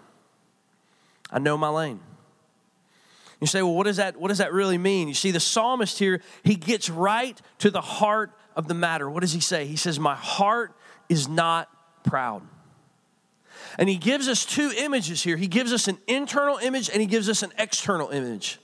I 1.30 1.38
know 1.38 1.58
my 1.58 1.68
lane. 1.68 2.00
You 3.40 3.46
say, 3.46 3.62
well, 3.62 3.74
what 3.74 3.84
does 3.84 3.98
that 3.98 4.16
what 4.16 4.28
does 4.28 4.38
that 4.38 4.52
really 4.52 4.78
mean? 4.78 5.08
You 5.08 5.14
see, 5.14 5.30
the 5.30 5.40
psalmist 5.40 5.98
here, 5.98 6.22
he 6.42 6.54
gets 6.54 6.88
right 6.88 7.40
to 7.58 7.70
the 7.70 7.80
heart 7.80 8.32
of 8.54 8.68
the 8.68 8.74
matter. 8.74 9.10
What 9.10 9.20
does 9.20 9.32
he 9.32 9.40
say? 9.40 9.66
He 9.66 9.76
says, 9.76 10.00
My 10.00 10.14
heart 10.14 10.74
is 11.08 11.28
not 11.28 11.68
proud. 12.04 12.42
And 13.78 13.88
he 13.88 13.96
gives 13.96 14.28
us 14.28 14.46
two 14.46 14.72
images 14.76 15.22
here. 15.22 15.36
He 15.36 15.48
gives 15.48 15.72
us 15.72 15.86
an 15.86 15.98
internal 16.06 16.56
image 16.58 16.88
and 16.88 17.00
he 17.00 17.06
gives 17.06 17.28
us 17.28 17.42
an 17.42 17.52
external 17.58 18.08
image. 18.08 18.58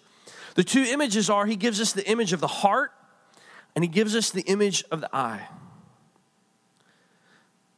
The 0.55 0.65
two 0.65 0.83
images 0.83 1.29
are 1.29 1.45
he 1.45 1.57
gives 1.57 1.81
us 1.81 1.93
the 1.93 2.09
image 2.09 2.33
of 2.33 2.41
the 2.41 2.47
heart 2.47 2.93
and 3.75 3.85
he 3.85 3.89
gives 3.89 4.17
us 4.17 4.31
the 4.31 4.43
image 4.43 4.85
of 4.91 5.01
the 5.01 5.15
eye. 5.15 5.49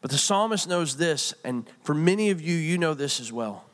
But 0.01 0.11
the 0.11 0.19
psalmist 0.19 0.69
knows 0.69 0.99
this, 0.99 1.33
and 1.45 1.65
for 1.83 1.95
many 1.95 2.29
of 2.29 2.39
you, 2.43 2.55
you 2.55 2.77
know 2.77 2.93
this 2.93 3.21
as 3.21 3.33
well, 3.33 3.65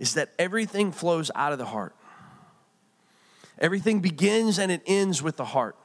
is 0.00 0.14
that 0.14 0.30
everything 0.36 0.90
flows 0.90 1.30
out 1.36 1.52
of 1.52 1.58
the 1.58 1.66
heart. 1.66 1.94
Everything 3.60 4.00
begins 4.00 4.58
and 4.58 4.72
it 4.72 4.82
ends 4.86 5.22
with 5.22 5.36
the 5.36 5.44
heart. 5.44 5.76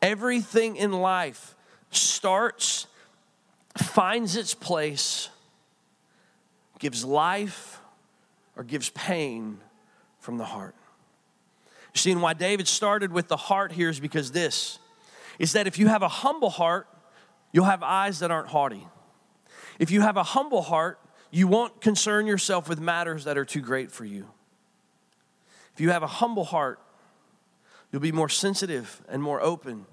Everything 0.00 0.76
in 0.76 0.92
life 0.92 1.54
starts, 1.90 2.86
finds 3.76 4.36
its 4.36 4.54
place, 4.54 5.28
gives 6.78 7.04
life, 7.04 7.80
or 8.56 8.64
gives 8.64 8.88
pain 8.90 9.58
from 10.18 10.38
the 10.38 10.44
heart. 10.44 10.74
You 11.94 11.98
see, 11.98 12.12
and 12.12 12.22
why 12.22 12.34
David 12.34 12.66
started 12.66 13.12
with 13.12 13.28
the 13.28 13.36
heart 13.36 13.72
here 13.72 13.88
is 13.88 14.00
because 14.00 14.32
this 14.32 14.78
is 15.38 15.52
that 15.52 15.66
if 15.66 15.78
you 15.78 15.88
have 15.88 16.02
a 16.02 16.08
humble 16.08 16.50
heart, 16.50 16.88
you'll 17.52 17.66
have 17.66 17.82
eyes 17.82 18.20
that 18.20 18.30
aren't 18.30 18.48
haughty. 18.48 18.86
If 19.78 19.90
you 19.90 20.00
have 20.00 20.16
a 20.16 20.22
humble 20.22 20.62
heart, 20.62 20.98
you 21.30 21.46
won't 21.46 21.80
concern 21.80 22.26
yourself 22.26 22.68
with 22.68 22.80
matters 22.80 23.24
that 23.24 23.36
are 23.36 23.44
too 23.44 23.60
great 23.60 23.92
for 23.92 24.04
you. 24.04 24.26
If 25.74 25.80
you 25.80 25.90
have 25.90 26.02
a 26.02 26.06
humble 26.06 26.44
heart, 26.44 26.80
You'll 27.90 28.02
be 28.02 28.12
more 28.12 28.28
sensitive 28.28 29.02
and 29.08 29.22
more 29.22 29.40
open 29.40 29.86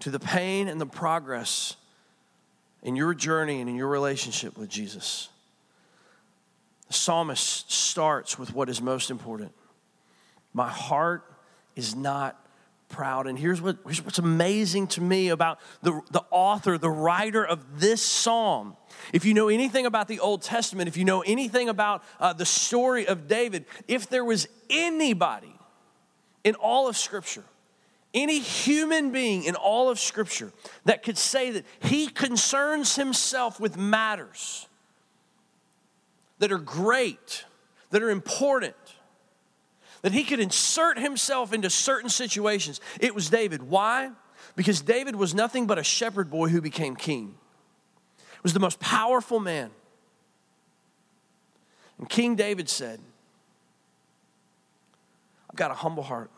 to 0.00 0.10
the 0.10 0.20
pain 0.20 0.68
and 0.68 0.80
the 0.80 0.86
progress 0.86 1.76
in 2.82 2.94
your 2.94 3.14
journey 3.14 3.60
and 3.60 3.68
in 3.68 3.76
your 3.76 3.88
relationship 3.88 4.56
with 4.56 4.68
Jesus. 4.68 5.28
The 6.86 6.94
psalmist 6.94 7.70
starts 7.70 8.38
with 8.38 8.54
what 8.54 8.68
is 8.68 8.80
most 8.80 9.10
important. 9.10 9.52
My 10.54 10.68
heart 10.68 11.24
is 11.76 11.94
not 11.94 12.42
proud. 12.88 13.26
And 13.26 13.38
here's, 13.38 13.60
what, 13.60 13.76
here's 13.84 14.02
what's 14.02 14.18
amazing 14.18 14.86
to 14.88 15.02
me 15.02 15.28
about 15.28 15.58
the, 15.82 16.00
the 16.10 16.24
author, 16.30 16.78
the 16.78 16.90
writer 16.90 17.44
of 17.44 17.80
this 17.80 18.02
psalm. 18.02 18.76
If 19.12 19.24
you 19.24 19.34
know 19.34 19.48
anything 19.48 19.84
about 19.84 20.08
the 20.08 20.20
Old 20.20 20.42
Testament, 20.42 20.88
if 20.88 20.96
you 20.96 21.04
know 21.04 21.20
anything 21.20 21.68
about 21.68 22.02
uh, 22.18 22.32
the 22.32 22.46
story 22.46 23.06
of 23.06 23.28
David, 23.28 23.66
if 23.86 24.08
there 24.08 24.24
was 24.24 24.48
anybody 24.70 25.57
in 26.44 26.54
all 26.54 26.88
of 26.88 26.96
Scripture, 26.96 27.44
any 28.14 28.38
human 28.38 29.12
being 29.12 29.44
in 29.44 29.54
all 29.54 29.90
of 29.90 29.98
Scripture 29.98 30.52
that 30.84 31.02
could 31.02 31.18
say 31.18 31.50
that 31.50 31.64
he 31.80 32.08
concerns 32.08 32.96
himself 32.96 33.60
with 33.60 33.76
matters 33.76 34.66
that 36.38 36.52
are 36.52 36.58
great, 36.58 37.44
that 37.90 38.02
are 38.02 38.10
important, 38.10 38.76
that 40.02 40.12
he 40.12 40.24
could 40.24 40.40
insert 40.40 40.98
himself 40.98 41.52
into 41.52 41.68
certain 41.68 42.08
situations, 42.08 42.80
it 43.00 43.14
was 43.14 43.28
David. 43.28 43.62
Why? 43.62 44.10
Because 44.56 44.80
David 44.80 45.16
was 45.16 45.34
nothing 45.34 45.66
but 45.66 45.78
a 45.78 45.84
shepherd 45.84 46.30
boy 46.30 46.48
who 46.48 46.60
became 46.60 46.96
king. 46.96 47.34
He 48.16 48.40
was 48.42 48.52
the 48.52 48.60
most 48.60 48.78
powerful 48.80 49.40
man. 49.40 49.70
And 51.98 52.08
King 52.08 52.36
David 52.36 52.68
said, 52.68 53.00
got 55.58 55.70
a 55.70 55.74
humble 55.74 56.02
heart. 56.02 56.30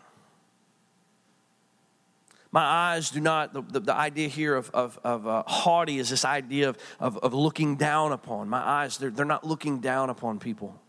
My 2.53 2.63
eyes 2.65 3.11
do 3.11 3.21
not, 3.21 3.53
the, 3.53 3.63
the, 3.63 3.81
the 3.81 3.95
idea 3.95 4.27
here 4.27 4.57
of, 4.57 4.71
of, 4.71 4.99
of 5.05 5.27
uh, 5.27 5.45
haughty 5.47 5.99
is 5.99 6.11
this 6.11 6.25
idea 6.25 6.71
of, 6.71 6.79
of, 6.99 7.17
of, 7.19 7.33
looking 7.33 7.77
down 7.77 8.11
upon. 8.11 8.49
My 8.49 8.59
eyes, 8.59 8.99
they're, 8.99 9.11
they're 9.11 9.25
not 9.25 9.47
looking 9.47 9.79
down 9.79 10.11
upon 10.11 10.41
people. 10.41 10.81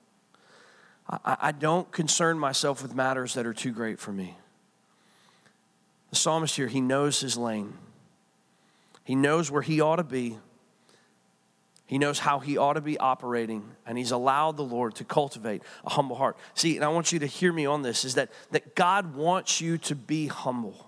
I, 1.08 1.38
I 1.40 1.52
don't 1.52 1.92
concern 1.92 2.40
myself 2.40 2.82
with 2.82 2.96
matters 2.96 3.36
that 3.36 3.46
are 3.46 3.54
too 3.54 3.72
great 3.72 4.00
for 4.00 4.12
me. 4.12 4.36
The 6.10 6.16
psalmist 6.16 6.56
here, 6.56 6.68
he 6.68 6.82
knows 6.82 7.20
his 7.20 7.38
lane, 7.38 7.74
he 9.04 9.14
knows 9.16 9.52
where 9.52 9.62
he 9.62 9.82
ought 9.82 9.98
to 9.98 10.04
be. 10.04 10.38
He 11.92 11.98
knows 11.98 12.20
how 12.20 12.40
he 12.40 12.58
ought 12.58 12.76
to 12.76 12.82
be 12.82 12.98
operating, 12.98 13.70
and 13.86 13.98
he's 13.98 14.12
allowed 14.12 14.56
the 14.56 14.64
Lord 14.64 14.96
to 14.96 15.04
cultivate 15.04 15.62
a 15.84 15.90
humble 15.90 16.16
heart. 16.16 16.38
See, 16.54 16.78
and 16.78 16.86
I 16.86 16.88
want 16.88 17.12
you 17.12 17.20
to 17.20 17.26
hear 17.26 17.52
me 17.52 17.66
on 17.66 17.82
this 17.82 18.06
is 18.06 18.16
that, 18.16 18.30
that 18.52 18.76
God 18.78 19.14
wants 19.14 19.60
you 19.60 19.78
to 19.80 19.94
be 19.94 20.28
humble. 20.28 20.88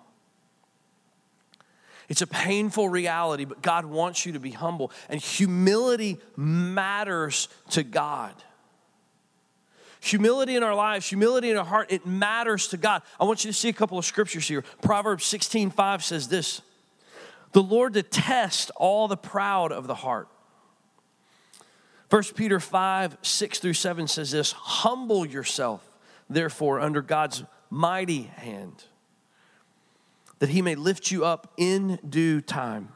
It's 2.07 2.21
a 2.21 2.27
painful 2.27 2.87
reality, 2.87 3.43
but 3.43 3.61
God 3.61 3.83
wants 3.83 4.25
you 4.25 4.31
to 4.31 4.39
be 4.39 4.51
humble. 4.51 4.93
And 5.09 5.19
humility 5.19 6.21
matters 6.37 7.49
to 7.71 7.83
God. 7.83 8.33
Humility 9.99 10.55
in 10.55 10.63
our 10.63 10.73
lives, 10.73 11.05
humility 11.05 11.51
in 11.51 11.57
our 11.57 11.65
heart, 11.65 11.91
it 11.91 12.07
matters 12.07 12.69
to 12.69 12.77
God. 12.77 13.01
I 13.19 13.25
want 13.25 13.43
you 13.43 13.51
to 13.51 13.57
see 13.57 13.67
a 13.67 13.73
couple 13.73 13.97
of 13.97 14.05
scriptures 14.05 14.47
here. 14.47 14.63
Proverbs 14.81 15.25
16 15.25 15.69
5 15.69 16.01
says 16.01 16.29
this 16.29 16.61
The 17.51 17.61
Lord 17.61 17.91
detests 17.91 18.71
all 18.77 19.09
the 19.09 19.17
proud 19.17 19.73
of 19.73 19.87
the 19.87 19.95
heart. 19.95 20.29
1 22.09 22.23
Peter 22.35 22.59
5 22.59 23.17
6 23.21 23.59
through 23.59 23.73
7 23.73 24.07
says 24.07 24.31
this 24.31 24.51
Humble 24.51 25.25
yourself, 25.25 25.89
therefore, 26.29 26.79
under 26.79 27.01
God's 27.01 27.43
mighty 27.69 28.23
hand 28.23 28.83
that 30.39 30.49
he 30.49 30.61
may 30.61 30.75
lift 30.75 31.09
you 31.09 31.23
up 31.23 31.53
in 31.57 31.97
due 32.07 32.41
time. 32.41 32.89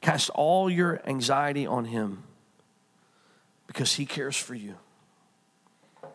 Cast 0.00 0.30
all 0.30 0.70
your 0.70 1.00
anxiety 1.06 1.66
on 1.66 1.84
him 1.84 2.22
because 3.66 3.94
he 3.94 4.06
cares 4.06 4.36
for 4.36 4.54
you. 4.54 4.76
I 6.02 6.08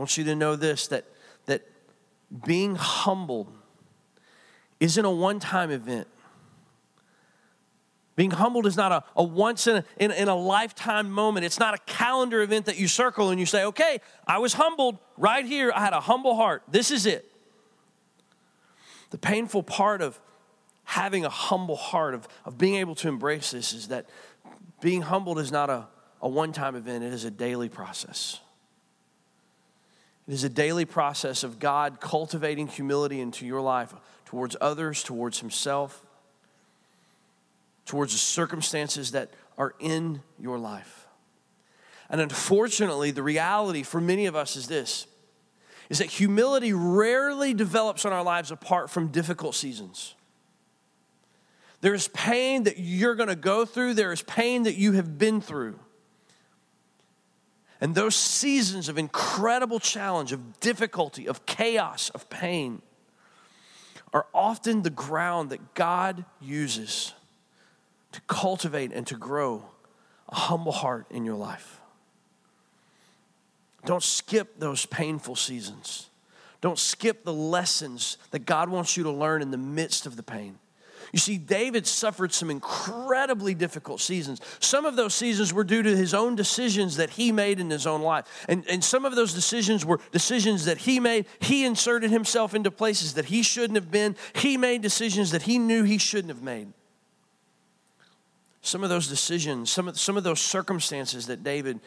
want 0.00 0.16
you 0.16 0.24
to 0.24 0.34
know 0.34 0.56
this 0.56 0.88
that, 0.88 1.04
that 1.46 1.62
being 2.44 2.74
humbled 2.74 3.52
isn't 4.80 5.04
a 5.04 5.10
one 5.10 5.38
time 5.38 5.70
event. 5.70 6.08
Being 8.16 8.30
humbled 8.30 8.66
is 8.66 8.76
not 8.76 8.92
a, 8.92 9.04
a 9.16 9.24
once 9.24 9.66
in 9.66 9.78
a, 9.78 9.84
in, 9.96 10.10
in 10.12 10.28
a 10.28 10.36
lifetime 10.36 11.10
moment. 11.10 11.44
It's 11.44 11.58
not 11.58 11.74
a 11.74 11.78
calendar 11.78 12.42
event 12.42 12.66
that 12.66 12.78
you 12.78 12.86
circle 12.86 13.30
and 13.30 13.40
you 13.40 13.46
say, 13.46 13.64
okay, 13.64 14.00
I 14.26 14.38
was 14.38 14.54
humbled 14.54 14.98
right 15.16 15.44
here. 15.44 15.72
I 15.74 15.80
had 15.80 15.92
a 15.92 16.00
humble 16.00 16.36
heart. 16.36 16.62
This 16.68 16.90
is 16.90 17.06
it. 17.06 17.28
The 19.10 19.18
painful 19.18 19.64
part 19.64 20.00
of 20.00 20.20
having 20.84 21.24
a 21.24 21.30
humble 21.30 21.76
heart, 21.76 22.14
of, 22.14 22.28
of 22.44 22.56
being 22.56 22.76
able 22.76 22.94
to 22.96 23.08
embrace 23.08 23.50
this, 23.50 23.72
is 23.72 23.88
that 23.88 24.06
being 24.80 25.02
humbled 25.02 25.38
is 25.38 25.50
not 25.50 25.70
a, 25.70 25.88
a 26.22 26.28
one 26.28 26.52
time 26.52 26.76
event, 26.76 27.02
it 27.02 27.12
is 27.12 27.24
a 27.24 27.30
daily 27.30 27.68
process. 27.68 28.40
It 30.28 30.34
is 30.34 30.44
a 30.44 30.48
daily 30.48 30.84
process 30.84 31.42
of 31.42 31.58
God 31.58 32.00
cultivating 32.00 32.66
humility 32.68 33.20
into 33.20 33.44
your 33.44 33.60
life 33.60 33.92
towards 34.24 34.56
others, 34.60 35.02
towards 35.02 35.40
Himself, 35.40 36.03
towards 37.86 38.12
the 38.12 38.18
circumstances 38.18 39.12
that 39.12 39.30
are 39.58 39.74
in 39.78 40.22
your 40.38 40.58
life. 40.58 41.06
And 42.08 42.20
unfortunately, 42.20 43.10
the 43.10 43.22
reality 43.22 43.82
for 43.82 44.00
many 44.00 44.26
of 44.26 44.36
us 44.36 44.56
is 44.56 44.68
this 44.68 45.06
is 45.90 45.98
that 45.98 46.06
humility 46.06 46.72
rarely 46.72 47.52
develops 47.52 48.06
in 48.06 48.12
our 48.12 48.22
lives 48.22 48.50
apart 48.50 48.88
from 48.88 49.08
difficult 49.08 49.54
seasons. 49.54 50.14
There's 51.82 52.08
pain 52.08 52.62
that 52.62 52.78
you're 52.78 53.14
going 53.14 53.28
to 53.28 53.36
go 53.36 53.66
through, 53.66 53.92
there 53.92 54.10
is 54.10 54.22
pain 54.22 54.62
that 54.62 54.76
you 54.76 54.92
have 54.92 55.18
been 55.18 55.42
through. 55.42 55.78
And 57.82 57.94
those 57.94 58.16
seasons 58.16 58.88
of 58.88 58.96
incredible 58.96 59.78
challenge, 59.78 60.32
of 60.32 60.58
difficulty, 60.60 61.28
of 61.28 61.44
chaos, 61.44 62.08
of 62.10 62.30
pain 62.30 62.80
are 64.14 64.26
often 64.32 64.82
the 64.82 64.90
ground 64.90 65.50
that 65.50 65.74
God 65.74 66.24
uses 66.40 67.12
to 68.14 68.20
cultivate 68.22 68.92
and 68.92 69.06
to 69.08 69.16
grow 69.16 69.64
a 70.28 70.34
humble 70.34 70.72
heart 70.72 71.06
in 71.10 71.24
your 71.24 71.34
life. 71.34 71.80
Don't 73.84 74.02
skip 74.02 74.58
those 74.58 74.86
painful 74.86 75.36
seasons. 75.36 76.08
Don't 76.60 76.78
skip 76.78 77.24
the 77.24 77.32
lessons 77.32 78.16
that 78.30 78.46
God 78.46 78.68
wants 78.70 78.96
you 78.96 79.02
to 79.02 79.10
learn 79.10 79.42
in 79.42 79.50
the 79.50 79.58
midst 79.58 80.06
of 80.06 80.16
the 80.16 80.22
pain. 80.22 80.58
You 81.12 81.18
see, 81.18 81.38
David 81.38 81.86
suffered 81.86 82.32
some 82.32 82.50
incredibly 82.50 83.52
difficult 83.52 84.00
seasons. 84.00 84.40
Some 84.60 84.86
of 84.86 84.96
those 84.96 85.14
seasons 85.14 85.52
were 85.52 85.64
due 85.64 85.82
to 85.82 85.96
his 85.96 86.14
own 86.14 86.36
decisions 86.36 86.96
that 86.96 87.10
he 87.10 87.32
made 87.32 87.60
in 87.60 87.68
his 87.68 87.86
own 87.86 88.00
life. 88.00 88.46
And, 88.48 88.64
and 88.70 88.82
some 88.82 89.04
of 89.04 89.14
those 89.14 89.34
decisions 89.34 89.84
were 89.84 90.00
decisions 90.12 90.64
that 90.64 90.78
he 90.78 91.00
made. 91.00 91.26
He 91.40 91.64
inserted 91.64 92.10
himself 92.10 92.54
into 92.54 92.70
places 92.70 93.14
that 93.14 93.26
he 93.26 93.42
shouldn't 93.42 93.76
have 93.76 93.90
been. 93.90 94.16
He 94.34 94.56
made 94.56 94.82
decisions 94.82 95.32
that 95.32 95.42
he 95.42 95.58
knew 95.58 95.82
he 95.82 95.98
shouldn't 95.98 96.30
have 96.30 96.42
made. 96.42 96.72
Some 98.64 98.82
of 98.82 98.88
those 98.88 99.08
decisions, 99.08 99.70
some 99.70 99.88
of, 99.88 100.00
some 100.00 100.16
of 100.16 100.24
those 100.24 100.40
circumstances 100.40 101.26
that 101.26 101.44
David 101.44 101.80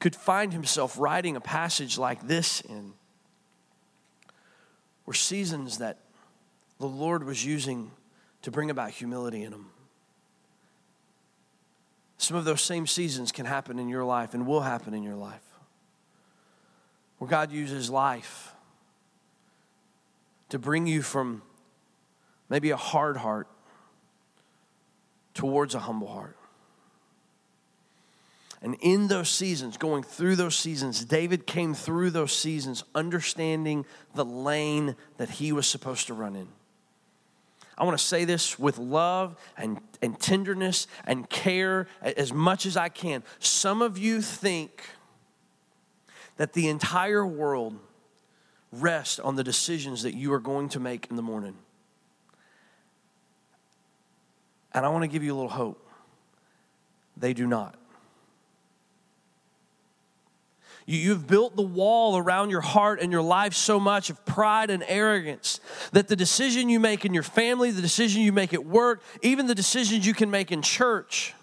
could 0.00 0.16
find 0.16 0.50
himself 0.50 0.98
writing 0.98 1.36
a 1.36 1.42
passage 1.42 1.98
like 1.98 2.26
this 2.26 2.62
in 2.62 2.94
were 5.04 5.12
seasons 5.12 5.76
that 5.76 5.98
the 6.80 6.86
Lord 6.86 7.22
was 7.22 7.44
using 7.44 7.90
to 8.40 8.50
bring 8.50 8.70
about 8.70 8.92
humility 8.92 9.42
in 9.42 9.52
him. 9.52 9.66
Some 12.16 12.38
of 12.38 12.46
those 12.46 12.62
same 12.62 12.86
seasons 12.86 13.30
can 13.30 13.44
happen 13.44 13.78
in 13.78 13.90
your 13.90 14.02
life 14.02 14.32
and 14.32 14.46
will 14.46 14.62
happen 14.62 14.94
in 14.94 15.02
your 15.02 15.16
life. 15.16 15.44
Where 17.18 17.28
God 17.28 17.52
uses 17.52 17.90
life 17.90 18.54
to 20.48 20.58
bring 20.58 20.86
you 20.86 21.02
from 21.02 21.42
maybe 22.48 22.70
a 22.70 22.76
hard 22.78 23.18
heart 23.18 23.48
towards 25.36 25.74
a 25.74 25.78
humble 25.78 26.08
heart. 26.08 26.36
And 28.62 28.74
in 28.80 29.08
those 29.08 29.28
seasons, 29.28 29.76
going 29.76 30.02
through 30.02 30.36
those 30.36 30.56
seasons, 30.56 31.04
David 31.04 31.46
came 31.46 31.74
through 31.74 32.10
those 32.10 32.32
seasons 32.32 32.82
understanding 32.94 33.84
the 34.14 34.24
lane 34.24 34.96
that 35.18 35.30
he 35.30 35.52
was 35.52 35.68
supposed 35.68 36.06
to 36.06 36.14
run 36.14 36.34
in. 36.34 36.48
I 37.78 37.84
want 37.84 37.98
to 37.98 38.04
say 38.04 38.24
this 38.24 38.58
with 38.58 38.78
love 38.78 39.36
and, 39.58 39.78
and 40.00 40.18
tenderness 40.18 40.86
and 41.06 41.28
care 41.28 41.86
as 42.00 42.32
much 42.32 42.64
as 42.64 42.78
I 42.78 42.88
can. 42.88 43.22
Some 43.38 43.82
of 43.82 43.98
you 43.98 44.22
think 44.22 44.82
that 46.38 46.54
the 46.54 46.68
entire 46.68 47.26
world 47.26 47.78
rests 48.72 49.18
on 49.18 49.36
the 49.36 49.44
decisions 49.44 50.02
that 50.02 50.14
you 50.14 50.32
are 50.32 50.40
going 50.40 50.70
to 50.70 50.80
make 50.80 51.08
in 51.10 51.16
the 51.16 51.22
morning. 51.22 51.56
And 54.76 54.84
I 54.84 54.90
want 54.90 55.02
to 55.02 55.08
give 55.08 55.24
you 55.24 55.32
a 55.32 55.36
little 55.36 55.50
hope. 55.50 55.82
They 57.16 57.32
do 57.32 57.46
not. 57.46 57.76
You've 60.84 61.26
built 61.26 61.56
the 61.56 61.62
wall 61.62 62.16
around 62.16 62.50
your 62.50 62.60
heart 62.60 63.00
and 63.00 63.10
your 63.10 63.22
life 63.22 63.54
so 63.54 63.80
much 63.80 64.10
of 64.10 64.24
pride 64.24 64.70
and 64.70 64.84
arrogance 64.86 65.60
that 65.92 66.06
the 66.06 66.14
decision 66.14 66.68
you 66.68 66.78
make 66.78 67.04
in 67.04 67.12
your 67.12 67.24
family, 67.24 67.72
the 67.72 67.82
decision 67.82 68.20
you 68.22 68.32
make 68.32 68.54
at 68.54 68.64
work, 68.64 69.02
even 69.22 69.46
the 69.46 69.54
decisions 69.54 70.06
you 70.06 70.14
can 70.14 70.30
make 70.30 70.52
in 70.52 70.62
church, 70.62 71.34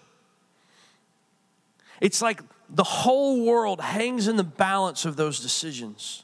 it's 2.00 2.22
like 2.22 2.40
the 2.70 2.84
whole 2.84 3.44
world 3.44 3.80
hangs 3.80 4.28
in 4.28 4.36
the 4.36 4.44
balance 4.44 5.04
of 5.04 5.16
those 5.16 5.40
decisions. 5.40 6.22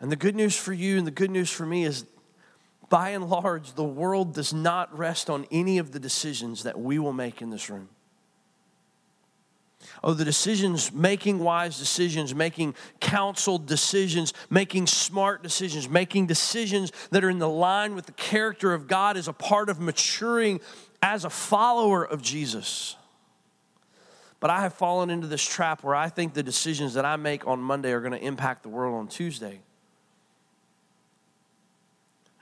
And 0.00 0.12
the 0.12 0.16
good 0.16 0.34
news 0.34 0.56
for 0.56 0.72
you 0.72 0.98
and 0.98 1.06
the 1.06 1.12
good 1.12 1.30
news 1.30 1.50
for 1.50 1.64
me 1.64 1.84
is 1.84 2.04
by 2.88 3.10
and 3.10 3.28
large, 3.28 3.74
the 3.74 3.84
world 3.84 4.34
does 4.34 4.52
not 4.52 4.96
rest 4.96 5.28
on 5.28 5.46
any 5.50 5.78
of 5.78 5.92
the 5.92 6.00
decisions 6.00 6.62
that 6.62 6.78
we 6.78 6.98
will 6.98 7.12
make 7.12 7.42
in 7.42 7.50
this 7.50 7.68
room. 7.68 7.88
Oh, 10.02 10.12
the 10.12 10.24
decisions, 10.24 10.92
making 10.92 11.38
wise 11.38 11.78
decisions, 11.78 12.34
making 12.34 12.74
counseled 13.00 13.66
decisions, 13.66 14.32
making 14.50 14.86
smart 14.86 15.42
decisions, 15.42 15.88
making 15.88 16.26
decisions 16.26 16.92
that 17.10 17.24
are 17.24 17.30
in 17.30 17.38
the 17.38 17.48
line 17.48 17.94
with 17.94 18.06
the 18.06 18.12
character 18.12 18.74
of 18.74 18.86
God 18.86 19.16
is 19.16 19.28
a 19.28 19.32
part 19.32 19.68
of 19.68 19.80
maturing 19.80 20.60
as 21.02 21.24
a 21.24 21.30
follower 21.30 22.04
of 22.04 22.22
Jesus. 22.22 22.96
But 24.40 24.50
I 24.50 24.60
have 24.60 24.74
fallen 24.74 25.10
into 25.10 25.26
this 25.26 25.42
trap 25.44 25.82
where 25.82 25.94
I 25.94 26.08
think 26.08 26.34
the 26.34 26.42
decisions 26.42 26.94
that 26.94 27.04
I 27.04 27.16
make 27.16 27.46
on 27.46 27.60
Monday 27.60 27.92
are 27.92 28.00
going 28.00 28.12
to 28.12 28.24
impact 28.24 28.62
the 28.62 28.68
world 28.68 28.94
on 28.94 29.08
Tuesday. 29.08 29.60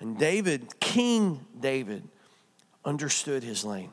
And 0.01 0.19
David, 0.19 0.79
King 0.79 1.45
David, 1.59 2.03
understood 2.85 3.43
his 3.43 3.65
lane. 3.65 3.93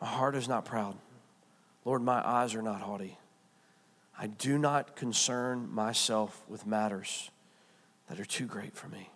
My 0.00 0.08
heart 0.08 0.34
is 0.34 0.48
not 0.48 0.64
proud. 0.64 0.96
Lord, 1.84 2.02
my 2.02 2.26
eyes 2.26 2.54
are 2.54 2.62
not 2.62 2.80
haughty. 2.80 3.18
I 4.18 4.26
do 4.26 4.58
not 4.58 4.96
concern 4.96 5.72
myself 5.72 6.42
with 6.48 6.66
matters 6.66 7.30
that 8.08 8.18
are 8.18 8.24
too 8.24 8.46
great 8.46 8.74
for 8.74 8.88
me. 8.88 9.10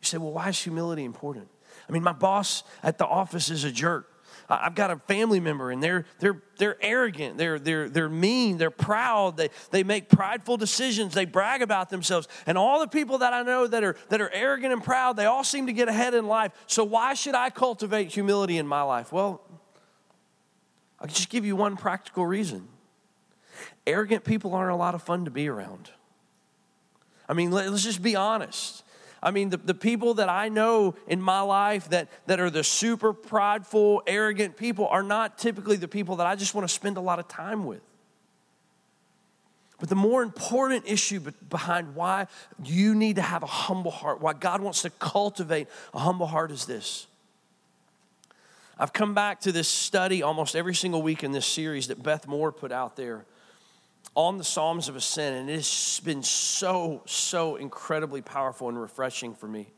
You 0.00 0.06
say, 0.06 0.18
well, 0.18 0.32
why 0.32 0.48
is 0.48 0.60
humility 0.60 1.04
important? 1.04 1.48
I 1.88 1.92
mean, 1.92 2.02
my 2.02 2.12
boss 2.12 2.62
at 2.82 2.98
the 2.98 3.06
office 3.06 3.50
is 3.50 3.64
a 3.64 3.72
jerk. 3.72 4.11
I've 4.60 4.74
got 4.74 4.90
a 4.90 4.96
family 4.96 5.40
member 5.40 5.70
and 5.70 5.82
they're, 5.82 6.04
they're, 6.18 6.42
they're 6.56 6.76
arrogant, 6.80 7.38
they're, 7.38 7.58
they're, 7.58 7.88
they're 7.88 8.08
mean, 8.08 8.58
they're 8.58 8.70
proud, 8.70 9.36
they, 9.36 9.50
they 9.70 9.82
make 9.82 10.08
prideful 10.08 10.56
decisions, 10.56 11.14
they 11.14 11.24
brag 11.24 11.62
about 11.62 11.90
themselves. 11.90 12.28
And 12.46 12.58
all 12.58 12.80
the 12.80 12.86
people 12.86 13.18
that 13.18 13.32
I 13.32 13.42
know 13.42 13.66
that 13.66 13.82
are, 13.82 13.96
that 14.08 14.20
are 14.20 14.30
arrogant 14.32 14.72
and 14.72 14.82
proud, 14.82 15.16
they 15.16 15.26
all 15.26 15.44
seem 15.44 15.66
to 15.66 15.72
get 15.72 15.88
ahead 15.88 16.14
in 16.14 16.26
life. 16.26 16.52
So 16.66 16.84
why 16.84 17.14
should 17.14 17.34
I 17.34 17.50
cultivate 17.50 18.12
humility 18.12 18.58
in 18.58 18.66
my 18.66 18.82
life? 18.82 19.12
Well, 19.12 19.40
I'll 21.00 21.08
just 21.08 21.30
give 21.30 21.44
you 21.44 21.56
one 21.56 21.76
practical 21.76 22.26
reason. 22.26 22.68
Arrogant 23.86 24.24
people 24.24 24.54
aren't 24.54 24.72
a 24.72 24.76
lot 24.76 24.94
of 24.94 25.02
fun 25.02 25.24
to 25.24 25.30
be 25.30 25.48
around. 25.48 25.90
I 27.28 27.34
mean, 27.34 27.50
let's 27.50 27.82
just 27.82 28.02
be 28.02 28.14
honest. 28.14 28.84
I 29.22 29.30
mean, 29.30 29.50
the, 29.50 29.56
the 29.56 29.74
people 29.74 30.14
that 30.14 30.28
I 30.28 30.48
know 30.48 30.96
in 31.06 31.22
my 31.22 31.40
life 31.42 31.90
that, 31.90 32.08
that 32.26 32.40
are 32.40 32.50
the 32.50 32.64
super 32.64 33.12
prideful, 33.12 34.02
arrogant 34.06 34.56
people 34.56 34.88
are 34.88 35.02
not 35.02 35.38
typically 35.38 35.76
the 35.76 35.86
people 35.86 36.16
that 36.16 36.26
I 36.26 36.34
just 36.34 36.54
want 36.54 36.66
to 36.66 36.74
spend 36.74 36.96
a 36.96 37.00
lot 37.00 37.20
of 37.20 37.28
time 37.28 37.64
with. 37.64 37.82
But 39.78 39.88
the 39.88 39.96
more 39.96 40.22
important 40.22 40.84
issue 40.86 41.20
behind 41.48 41.94
why 41.94 42.26
you 42.64 42.94
need 42.94 43.16
to 43.16 43.22
have 43.22 43.42
a 43.42 43.46
humble 43.46 43.90
heart, 43.90 44.20
why 44.20 44.32
God 44.32 44.60
wants 44.60 44.82
to 44.82 44.90
cultivate 44.90 45.68
a 45.94 46.00
humble 46.00 46.26
heart 46.26 46.50
is 46.50 46.66
this. 46.66 47.06
I've 48.78 48.92
come 48.92 49.14
back 49.14 49.40
to 49.42 49.52
this 49.52 49.68
study 49.68 50.22
almost 50.22 50.56
every 50.56 50.74
single 50.74 51.02
week 51.02 51.22
in 51.22 51.30
this 51.30 51.46
series 51.46 51.88
that 51.88 52.02
Beth 52.02 52.26
Moore 52.26 52.50
put 52.50 52.72
out 52.72 52.96
there 52.96 53.24
on 54.14 54.38
the 54.38 54.44
Psalms 54.44 54.88
of 54.88 54.96
Ascent, 54.96 55.36
and 55.36 55.50
it's 55.50 56.00
been 56.00 56.22
so, 56.22 57.02
so 57.06 57.56
incredibly 57.56 58.20
powerful 58.20 58.68
and 58.68 58.80
refreshing 58.80 59.34
for 59.34 59.48
me. 59.48 59.68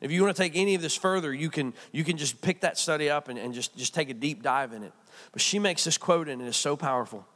If 0.00 0.10
you 0.10 0.22
want 0.22 0.36
to 0.36 0.42
take 0.42 0.54
any 0.54 0.74
of 0.74 0.82
this 0.82 0.96
further, 0.96 1.32
you 1.32 1.48
can, 1.48 1.72
you 1.90 2.04
can 2.04 2.18
just 2.18 2.42
pick 2.42 2.60
that 2.60 2.76
study 2.76 3.08
up 3.08 3.28
and, 3.28 3.38
and 3.38 3.54
just, 3.54 3.74
just 3.76 3.94
take 3.94 4.10
a 4.10 4.14
deep 4.14 4.42
dive 4.42 4.74
in 4.74 4.82
it. 4.82 4.92
But 5.32 5.40
she 5.40 5.58
makes 5.58 5.84
this 5.84 5.96
quote, 5.96 6.28
and 6.28 6.42
it 6.42 6.46
is 6.46 6.56
so 6.56 6.76
powerful 6.76 7.26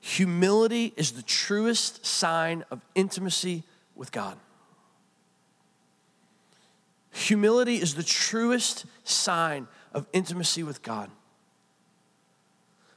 Humility 0.00 0.92
is 0.96 1.12
the 1.12 1.22
truest 1.22 2.04
sign 2.04 2.64
of 2.70 2.84
intimacy 2.94 3.64
with 3.94 4.12
God. 4.12 4.36
Humility 7.12 7.76
is 7.76 7.94
the 7.94 8.02
truest 8.02 8.84
sign 9.04 9.68
of 9.92 10.06
intimacy 10.12 10.62
with 10.62 10.82
God. 10.82 11.10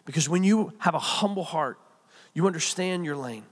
Because 0.05 0.27
when 0.27 0.43
you 0.43 0.74
have 0.79 0.93
a 0.93 1.00
humble 1.00 1.43
heart, 1.43 1.79
you 2.39 2.48
understand 2.48 3.03
your 3.03 3.17
lane. 3.17 3.43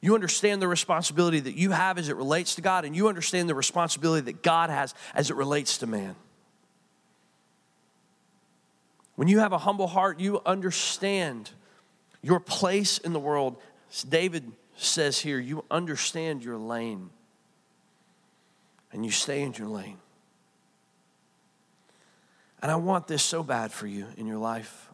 You 0.00 0.14
understand 0.14 0.62
the 0.62 0.66
responsibility 0.66 1.40
that 1.40 1.56
you 1.56 1.72
have 1.72 1.98
as 1.98 2.08
it 2.08 2.16
relates 2.16 2.54
to 2.54 2.62
God, 2.62 2.86
and 2.86 2.96
you 2.96 3.06
understand 3.06 3.50
the 3.50 3.54
responsibility 3.54 4.24
that 4.32 4.42
God 4.42 4.70
has 4.70 4.94
as 5.14 5.28
it 5.28 5.36
relates 5.36 5.76
to 5.76 5.86
man. 5.86 6.16
When 9.14 9.28
you 9.28 9.40
have 9.40 9.52
a 9.52 9.58
humble 9.58 9.88
heart, 9.88 10.20
you 10.20 10.40
understand 10.46 11.50
your 12.22 12.40
place 12.40 12.96
in 12.96 13.12
the 13.12 13.20
world. 13.20 13.58
David 14.08 14.50
says 14.74 15.18
here, 15.18 15.38
you 15.38 15.62
understand 15.70 16.42
your 16.42 16.56
lane, 16.56 17.10
and 18.90 19.04
you 19.04 19.10
stay 19.10 19.42
in 19.42 19.52
your 19.52 19.68
lane. 19.68 19.98
And 22.62 22.72
I 22.72 22.76
want 22.76 23.06
this 23.06 23.22
so 23.22 23.42
bad 23.42 23.70
for 23.70 23.86
you 23.86 24.06
in 24.16 24.26
your 24.26 24.38
life. 24.38 24.88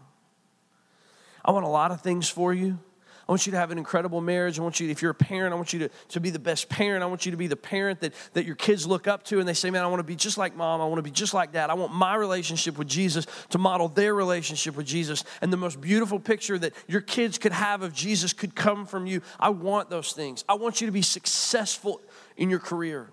I 1.44 1.52
want 1.52 1.64
a 1.64 1.68
lot 1.68 1.92
of 1.92 2.00
things 2.00 2.28
for 2.28 2.52
you. 2.52 2.80
I 3.28 3.32
want 3.32 3.44
you 3.44 3.52
to 3.52 3.58
have 3.58 3.72
an 3.72 3.78
incredible 3.78 4.20
marriage. 4.20 4.58
I 4.58 4.62
want 4.62 4.78
you, 4.78 4.88
if 4.88 5.02
you're 5.02 5.10
a 5.10 5.14
parent, 5.14 5.52
I 5.52 5.56
want 5.56 5.72
you 5.72 5.80
to, 5.80 5.88
to 6.10 6.20
be 6.20 6.30
the 6.30 6.38
best 6.38 6.68
parent. 6.68 7.02
I 7.02 7.06
want 7.06 7.26
you 7.26 7.32
to 7.32 7.36
be 7.36 7.48
the 7.48 7.56
parent 7.56 8.00
that, 8.00 8.14
that 8.34 8.44
your 8.44 8.54
kids 8.54 8.86
look 8.86 9.08
up 9.08 9.24
to 9.24 9.40
and 9.40 9.48
they 9.48 9.54
say, 9.54 9.68
Man, 9.68 9.82
I 9.82 9.88
want 9.88 9.98
to 9.98 10.04
be 10.04 10.14
just 10.14 10.38
like 10.38 10.56
mom. 10.56 10.80
I 10.80 10.84
want 10.84 10.98
to 10.98 11.02
be 11.02 11.10
just 11.10 11.34
like 11.34 11.52
dad. 11.52 11.68
I 11.68 11.74
want 11.74 11.92
my 11.92 12.14
relationship 12.14 12.78
with 12.78 12.86
Jesus 12.86 13.26
to 13.50 13.58
model 13.58 13.88
their 13.88 14.14
relationship 14.14 14.76
with 14.76 14.86
Jesus. 14.86 15.24
And 15.40 15.52
the 15.52 15.56
most 15.56 15.80
beautiful 15.80 16.20
picture 16.20 16.56
that 16.58 16.72
your 16.86 17.00
kids 17.00 17.36
could 17.36 17.52
have 17.52 17.82
of 17.82 17.92
Jesus 17.92 18.32
could 18.32 18.54
come 18.54 18.86
from 18.86 19.06
you. 19.06 19.22
I 19.40 19.48
want 19.48 19.90
those 19.90 20.12
things. 20.12 20.44
I 20.48 20.54
want 20.54 20.80
you 20.80 20.86
to 20.86 20.92
be 20.92 21.02
successful 21.02 22.00
in 22.36 22.48
your 22.48 22.60
career. 22.60 23.08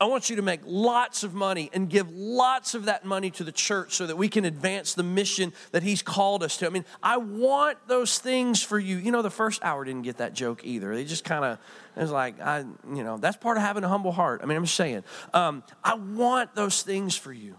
I 0.00 0.04
want 0.04 0.30
you 0.30 0.36
to 0.36 0.42
make 0.42 0.60
lots 0.64 1.24
of 1.24 1.34
money 1.34 1.70
and 1.72 1.90
give 1.90 2.08
lots 2.12 2.74
of 2.74 2.84
that 2.84 3.04
money 3.04 3.32
to 3.32 3.42
the 3.42 3.50
church 3.50 3.94
so 3.94 4.06
that 4.06 4.16
we 4.16 4.28
can 4.28 4.44
advance 4.44 4.94
the 4.94 5.02
mission 5.02 5.52
that 5.72 5.82
He's 5.82 6.02
called 6.02 6.44
us 6.44 6.56
to. 6.58 6.66
I 6.66 6.68
mean, 6.68 6.84
I 7.02 7.16
want 7.16 7.78
those 7.88 8.20
things 8.20 8.62
for 8.62 8.78
you. 8.78 8.96
You 8.96 9.10
know, 9.10 9.22
the 9.22 9.30
first 9.30 9.60
hour 9.64 9.84
didn't 9.84 10.02
get 10.02 10.18
that 10.18 10.34
joke 10.34 10.60
either. 10.64 10.94
They 10.94 11.04
just 11.04 11.24
kind 11.24 11.44
of, 11.44 11.58
it 11.96 12.00
was 12.00 12.12
like, 12.12 12.40
I, 12.40 12.60
you 12.94 13.02
know, 13.02 13.16
that's 13.16 13.36
part 13.36 13.56
of 13.56 13.64
having 13.64 13.82
a 13.82 13.88
humble 13.88 14.12
heart. 14.12 14.40
I 14.40 14.46
mean, 14.46 14.56
I'm 14.56 14.66
saying, 14.66 15.02
um, 15.34 15.64
I 15.82 15.94
want 15.94 16.54
those 16.54 16.82
things 16.82 17.16
for 17.16 17.32
you. 17.32 17.56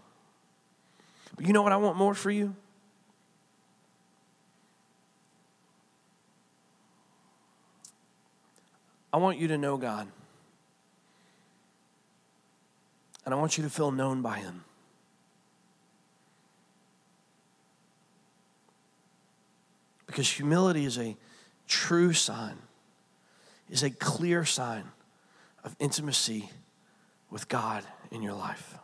But 1.36 1.46
you 1.46 1.52
know 1.52 1.62
what 1.62 1.74
I 1.74 1.78
want 1.78 1.98
more 1.98 2.14
for 2.14 2.32
you? 2.32 2.56
I 9.12 9.18
want 9.18 9.40
you 9.40 9.50
to 9.50 9.58
know 9.58 9.76
God. 9.76 10.08
And 13.30 13.36
I 13.36 13.38
want 13.40 13.60
you 13.60 13.64
to 13.64 13.70
feel 13.70 13.92
known 13.92 14.24
by 14.24 14.40
Him. 14.40 14.64
Because 20.08 20.28
humility 20.28 20.84
is 20.84 20.98
a 20.98 21.16
true 21.68 22.12
sign, 22.12 22.58
is 23.70 23.84
a 23.84 23.92
clear 23.92 24.46
sign 24.46 24.86
of 25.64 25.76
intimacy 25.78 26.50
with 27.30 27.48
God 27.48 27.84
in 28.10 28.24
your 28.24 28.34
life. 28.34 28.80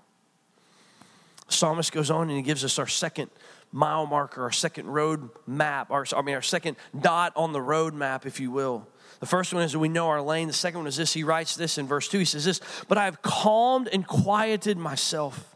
The 1.47 1.53
psalmist 1.53 1.91
goes 1.91 2.11
on 2.11 2.29
and 2.29 2.37
he 2.37 2.43
gives 2.43 2.63
us 2.63 2.77
our 2.77 2.85
second 2.85 3.31
mile 3.71 4.05
marker, 4.05 4.43
our 4.43 4.51
second 4.51 4.85
road 4.85 5.27
map, 5.47 5.89
our, 5.89 6.05
I 6.15 6.21
mean, 6.21 6.35
our 6.35 6.43
second 6.43 6.77
dot 7.01 7.33
on 7.35 7.51
the 7.51 7.61
road 7.61 7.95
map, 7.95 8.27
if 8.27 8.39
you 8.39 8.51
will. 8.51 8.87
The 9.19 9.25
first 9.25 9.53
one 9.53 9.63
is 9.63 9.71
that 9.71 9.79
we 9.79 9.89
know 9.89 10.07
our 10.07 10.21
lane. 10.21 10.47
The 10.47 10.53
second 10.53 10.79
one 10.79 10.87
is 10.87 10.97
this. 10.97 11.13
He 11.13 11.23
writes 11.23 11.55
this 11.55 11.77
in 11.77 11.87
verse 11.87 12.07
2. 12.07 12.19
He 12.19 12.25
says 12.25 12.45
this, 12.45 12.59
But 12.87 12.97
I 12.97 13.05
have 13.05 13.21
calmed 13.21 13.87
and 13.87 14.05
quieted 14.05 14.77
myself. 14.77 15.55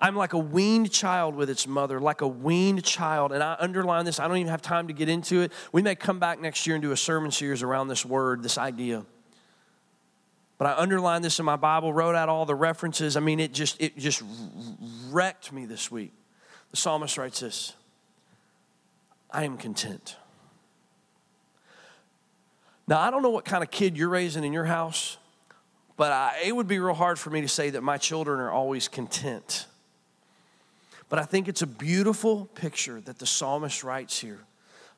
I'm 0.00 0.14
like 0.14 0.34
a 0.34 0.38
weaned 0.38 0.92
child 0.92 1.34
with 1.36 1.48
its 1.48 1.66
mother, 1.66 2.00
like 2.00 2.20
a 2.20 2.28
weaned 2.28 2.84
child. 2.84 3.32
And 3.32 3.42
I 3.42 3.56
underline 3.58 4.04
this. 4.04 4.20
I 4.20 4.28
don't 4.28 4.36
even 4.36 4.50
have 4.50 4.60
time 4.60 4.88
to 4.88 4.92
get 4.92 5.08
into 5.08 5.40
it. 5.40 5.52
We 5.72 5.80
may 5.82 5.94
come 5.94 6.18
back 6.18 6.40
next 6.40 6.66
year 6.66 6.76
and 6.76 6.82
do 6.82 6.92
a 6.92 6.96
sermon 6.96 7.30
series 7.30 7.62
around 7.62 7.88
this 7.88 8.04
word, 8.04 8.42
this 8.42 8.58
idea. 8.58 9.04
But 10.58 10.66
I 10.68 10.74
underlined 10.80 11.24
this 11.24 11.38
in 11.38 11.44
my 11.44 11.56
Bible, 11.56 11.92
wrote 11.92 12.14
out 12.14 12.28
all 12.28 12.46
the 12.46 12.54
references. 12.54 13.16
I 13.16 13.20
mean, 13.20 13.40
it 13.40 13.52
just 13.52 13.80
it 13.80 13.96
just 13.96 14.22
wrecked 15.10 15.52
me 15.52 15.66
this 15.66 15.90
week. 15.90 16.12
The 16.70 16.76
psalmist 16.76 17.18
writes 17.18 17.40
this 17.40 17.74
I 19.30 19.44
am 19.44 19.56
content. 19.56 20.16
Now, 22.88 23.00
I 23.00 23.10
don't 23.10 23.22
know 23.22 23.30
what 23.30 23.44
kind 23.44 23.64
of 23.64 23.70
kid 23.70 23.96
you're 23.96 24.08
raising 24.08 24.44
in 24.44 24.52
your 24.52 24.64
house, 24.64 25.18
but 25.96 26.12
I, 26.12 26.40
it 26.44 26.54
would 26.54 26.68
be 26.68 26.78
real 26.78 26.94
hard 26.94 27.18
for 27.18 27.30
me 27.30 27.40
to 27.40 27.48
say 27.48 27.70
that 27.70 27.82
my 27.82 27.98
children 27.98 28.38
are 28.38 28.50
always 28.50 28.86
content. 28.86 29.66
But 31.08 31.18
I 31.18 31.24
think 31.24 31.48
it's 31.48 31.62
a 31.62 31.66
beautiful 31.66 32.46
picture 32.54 33.00
that 33.02 33.18
the 33.18 33.26
psalmist 33.26 33.82
writes 33.82 34.18
here 34.18 34.40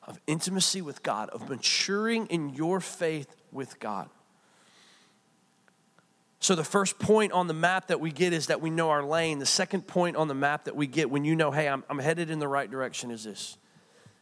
of 0.07 0.19
intimacy 0.27 0.81
with 0.81 1.03
God, 1.03 1.29
of 1.29 1.49
maturing 1.49 2.25
in 2.27 2.49
your 2.49 2.79
faith 2.79 3.35
with 3.51 3.79
God. 3.79 4.09
So, 6.41 6.55
the 6.55 6.63
first 6.63 6.99
point 6.99 7.33
on 7.33 7.47
the 7.47 7.53
map 7.53 7.87
that 7.87 7.99
we 7.99 8.11
get 8.11 8.31
is 8.31 8.47
that 8.47 8.61
we 8.61 8.69
know 8.69 8.89
our 8.89 9.03
lane. 9.03 9.39
The 9.39 9.45
second 9.45 9.87
point 9.87 10.15
on 10.15 10.29
the 10.29 10.33
map 10.33 10.65
that 10.65 10.75
we 10.75 10.87
get 10.87 11.11
when 11.11 11.25
you 11.25 11.35
know, 11.35 11.51
hey, 11.51 11.67
I'm, 11.67 11.83
I'm 11.89 11.99
headed 11.99 12.29
in 12.29 12.39
the 12.39 12.47
right 12.47 12.69
direction 12.69 13.11
is 13.11 13.23
this 13.23 13.57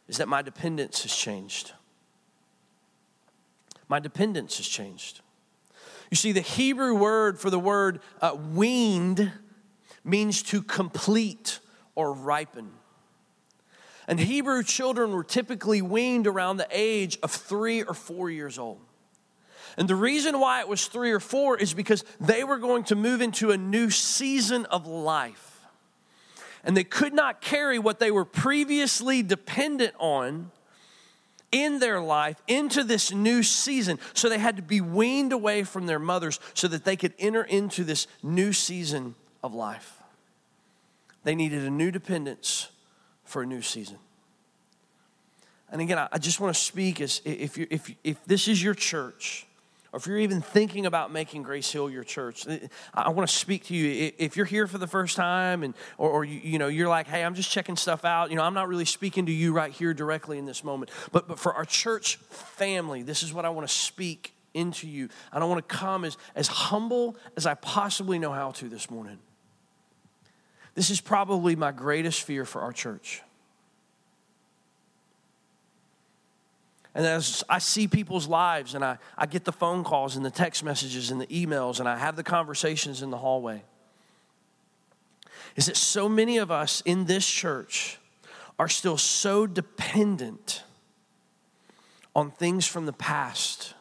is 0.08 0.16
that 0.16 0.26
my 0.26 0.40
dependence 0.40 1.02
has 1.02 1.14
changed. 1.14 1.72
My 3.88 3.98
dependence 3.98 4.58
has 4.58 4.68
changed. 4.68 5.20
You 6.10 6.16
see, 6.16 6.32
the 6.32 6.40
Hebrew 6.40 6.94
word 6.94 7.38
for 7.38 7.50
the 7.50 7.58
word 7.58 8.00
uh, 8.20 8.36
weaned 8.52 9.32
means 10.04 10.42
to 10.44 10.62
complete 10.62 11.60
or 11.94 12.12
ripen. 12.12 12.70
And 14.06 14.18
Hebrew 14.18 14.62
children 14.62 15.12
were 15.12 15.24
typically 15.24 15.82
weaned 15.82 16.26
around 16.26 16.56
the 16.56 16.68
age 16.70 17.18
of 17.22 17.30
three 17.30 17.82
or 17.82 17.92
four 17.92 18.30
years 18.30 18.58
old. 18.58 18.80
And 19.76 19.86
the 19.86 19.94
reason 19.94 20.40
why 20.40 20.60
it 20.60 20.68
was 20.68 20.86
three 20.86 21.12
or 21.12 21.20
four 21.20 21.56
is 21.56 21.74
because 21.74 22.04
they 22.18 22.42
were 22.42 22.56
going 22.56 22.84
to 22.84 22.96
move 22.96 23.20
into 23.20 23.50
a 23.50 23.58
new 23.58 23.90
season 23.90 24.64
of 24.66 24.86
life. 24.86 25.60
And 26.64 26.76
they 26.76 26.84
could 26.84 27.12
not 27.12 27.40
carry 27.40 27.78
what 27.78 27.98
they 27.98 28.10
were 28.10 28.24
previously 28.24 29.22
dependent 29.22 29.94
on 29.98 30.50
in 31.50 31.78
their 31.78 32.00
life 32.00 32.40
into 32.46 32.84
this 32.84 33.12
new 33.12 33.42
season. 33.42 33.98
So 34.14 34.28
they 34.28 34.38
had 34.38 34.56
to 34.56 34.62
be 34.62 34.80
weaned 34.80 35.32
away 35.32 35.64
from 35.64 35.86
their 35.86 35.98
mothers 35.98 36.40
so 36.54 36.68
that 36.68 36.84
they 36.84 36.96
could 36.96 37.14
enter 37.18 37.42
into 37.42 37.84
this 37.84 38.06
new 38.22 38.52
season 38.52 39.14
of 39.42 39.54
life. 39.54 40.02
They 41.24 41.34
needed 41.34 41.64
a 41.64 41.70
new 41.70 41.90
dependence 41.90 42.68
for 43.24 43.42
a 43.42 43.46
new 43.46 43.62
season. 43.62 43.98
And 45.70 45.80
again, 45.80 46.08
I 46.10 46.18
just 46.18 46.40
want 46.40 46.54
to 46.54 46.60
speak 46.60 47.00
as 47.00 47.20
if, 47.24 47.58
you 47.58 47.66
if, 47.70 47.94
if 48.02 48.24
this 48.24 48.48
is 48.48 48.62
your 48.62 48.74
church, 48.74 49.46
or 49.92 49.98
if 49.98 50.06
you're 50.06 50.18
even 50.18 50.42
thinking 50.42 50.84
about 50.84 51.12
making 51.12 51.42
Grace 51.42 51.70
Hill 51.70 51.88
your 51.88 52.04
church, 52.04 52.46
eh, 52.46 52.68
I 52.92 53.08
want 53.10 53.28
to 53.28 53.34
speak 53.34 53.64
to 53.66 53.74
you. 53.74 54.12
If 54.18 54.36
you're 54.36 54.46
here 54.46 54.66
for 54.66 54.78
the 54.78 54.86
first 54.86 55.16
time, 55.16 55.62
and 55.62 55.74
or, 55.96 56.10
or 56.10 56.24
you, 56.24 56.40
you, 56.40 56.58
know 56.58 56.68
you're 56.68 56.88
like, 56.88 57.06
hey, 57.06 57.24
I'm 57.24 57.34
just 57.34 57.50
checking 57.50 57.76
stuff 57.76 58.04
out. 58.04 58.30
You 58.30 58.36
know, 58.36 58.42
I'm 58.42 58.54
not 58.54 58.68
really 58.68 58.84
speaking 58.84 59.26
to 59.26 59.32
you 59.32 59.52
right 59.52 59.72
here 59.72 59.94
directly 59.94 60.38
in 60.38 60.44
this 60.44 60.62
moment. 60.62 60.90
But 61.10 61.26
but 61.26 61.38
for 61.38 61.54
our 61.54 61.64
church 61.64 62.16
family, 62.16 63.02
this 63.02 63.22
is 63.22 63.32
what 63.32 63.44
I 63.44 63.48
want 63.50 63.66
to 63.66 63.74
speak 63.74 64.34
into 64.52 64.86
you. 64.86 65.08
I 65.32 65.38
don't 65.38 65.48
want 65.48 65.66
to 65.66 65.74
come 65.74 66.04
as 66.04 66.18
as 66.34 66.48
humble 66.48 67.16
as 67.36 67.46
I 67.46 67.54
possibly 67.54 68.18
know 68.18 68.32
how 68.32 68.50
to 68.52 68.68
this 68.68 68.90
morning. 68.90 69.18
This 70.74 70.90
is 70.90 71.00
probably 71.00 71.56
my 71.56 71.72
greatest 71.72 72.22
fear 72.22 72.44
for 72.44 72.60
our 72.60 72.72
church. 72.72 73.22
And 76.98 77.06
as 77.06 77.44
I 77.48 77.58
see 77.60 77.86
people's 77.86 78.26
lives 78.26 78.74
and 78.74 78.84
I, 78.84 78.98
I 79.16 79.26
get 79.26 79.44
the 79.44 79.52
phone 79.52 79.84
calls 79.84 80.16
and 80.16 80.26
the 80.26 80.32
text 80.32 80.64
messages 80.64 81.12
and 81.12 81.20
the 81.20 81.28
emails 81.28 81.78
and 81.78 81.88
I 81.88 81.96
have 81.96 82.16
the 82.16 82.24
conversations 82.24 83.02
in 83.02 83.10
the 83.10 83.16
hallway, 83.16 83.62
is 85.54 85.66
that 85.66 85.76
so 85.76 86.08
many 86.08 86.38
of 86.38 86.50
us 86.50 86.82
in 86.84 87.04
this 87.04 87.24
church 87.24 88.00
are 88.58 88.66
still 88.66 88.96
so 88.96 89.46
dependent 89.46 90.64
on 92.16 92.32
things 92.32 92.66
from 92.66 92.84
the 92.84 92.92
past. 92.92 93.74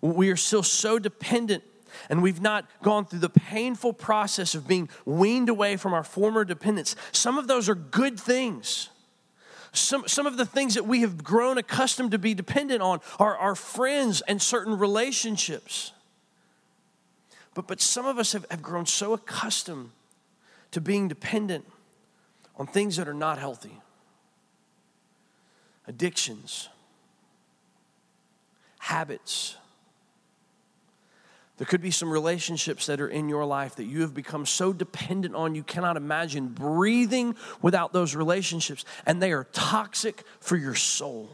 We 0.00 0.30
are 0.30 0.36
still 0.36 0.62
so 0.62 1.00
dependent 1.00 1.64
and 2.10 2.22
we've 2.22 2.40
not 2.40 2.64
gone 2.80 3.06
through 3.06 3.18
the 3.18 3.28
painful 3.28 3.92
process 3.92 4.54
of 4.54 4.68
being 4.68 4.88
weaned 5.04 5.48
away 5.48 5.76
from 5.76 5.94
our 5.94 6.04
former 6.04 6.44
dependence. 6.44 6.94
Some 7.10 7.38
of 7.38 7.48
those 7.48 7.68
are 7.68 7.74
good 7.74 8.20
things. 8.20 8.88
Some, 9.72 10.06
some 10.06 10.26
of 10.26 10.36
the 10.36 10.44
things 10.44 10.74
that 10.74 10.86
we 10.86 11.00
have 11.00 11.24
grown 11.24 11.56
accustomed 11.56 12.10
to 12.10 12.18
be 12.18 12.34
dependent 12.34 12.82
on 12.82 13.00
are 13.18 13.36
our 13.36 13.54
friends 13.54 14.20
and 14.22 14.40
certain 14.40 14.78
relationships. 14.78 15.92
But, 17.54 17.66
but 17.66 17.80
some 17.80 18.06
of 18.06 18.18
us 18.18 18.32
have, 18.32 18.44
have 18.50 18.62
grown 18.62 18.86
so 18.86 19.14
accustomed 19.14 19.90
to 20.72 20.80
being 20.80 21.08
dependent 21.08 21.66
on 22.56 22.66
things 22.66 22.96
that 22.96 23.08
are 23.08 23.14
not 23.14 23.38
healthy. 23.38 23.80
Addictions, 25.86 26.68
habits, 28.78 29.56
there 31.58 31.66
could 31.66 31.82
be 31.82 31.90
some 31.90 32.10
relationships 32.10 32.86
that 32.86 33.00
are 33.00 33.08
in 33.08 33.28
your 33.28 33.44
life 33.44 33.76
that 33.76 33.84
you 33.84 34.00
have 34.00 34.14
become 34.14 34.46
so 34.46 34.72
dependent 34.72 35.34
on, 35.34 35.54
you 35.54 35.62
cannot 35.62 35.96
imagine 35.96 36.48
breathing 36.48 37.36
without 37.60 37.92
those 37.92 38.14
relationships, 38.14 38.84
and 39.06 39.22
they 39.22 39.32
are 39.32 39.44
toxic 39.52 40.24
for 40.40 40.56
your 40.56 40.74
soul. 40.74 41.30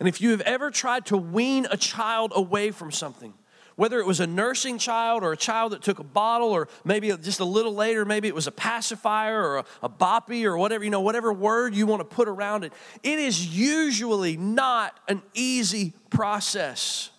And 0.00 0.08
if 0.08 0.20
you 0.20 0.30
have 0.30 0.40
ever 0.40 0.70
tried 0.70 1.06
to 1.06 1.16
wean 1.16 1.66
a 1.70 1.76
child 1.76 2.32
away 2.34 2.70
from 2.72 2.90
something, 2.90 3.34
whether 3.82 3.98
it 3.98 4.06
was 4.06 4.20
a 4.20 4.26
nursing 4.28 4.78
child 4.78 5.24
or 5.24 5.32
a 5.32 5.36
child 5.36 5.72
that 5.72 5.82
took 5.82 5.98
a 5.98 6.04
bottle 6.04 6.50
or 6.50 6.68
maybe 6.84 7.08
just 7.16 7.40
a 7.40 7.44
little 7.44 7.74
later 7.74 8.04
maybe 8.04 8.28
it 8.28 8.34
was 8.34 8.46
a 8.46 8.52
pacifier 8.52 9.42
or 9.42 9.58
a, 9.58 9.64
a 9.82 9.88
boppy 9.88 10.44
or 10.44 10.56
whatever 10.56 10.84
you 10.84 10.90
know 10.90 11.00
whatever 11.00 11.32
word 11.32 11.74
you 11.74 11.84
want 11.84 11.98
to 11.98 12.04
put 12.04 12.28
around 12.28 12.62
it 12.62 12.72
it 13.02 13.18
is 13.18 13.44
usually 13.44 14.36
not 14.36 14.96
an 15.08 15.20
easy 15.34 15.92
process. 16.12 17.10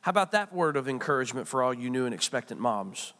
How 0.00 0.10
about 0.10 0.32
that 0.32 0.52
word 0.52 0.76
of 0.76 0.88
encouragement 0.88 1.46
for 1.46 1.62
all 1.62 1.72
you 1.72 1.90
new 1.90 2.06
and 2.06 2.14
expectant 2.14 2.60
moms? 2.60 3.12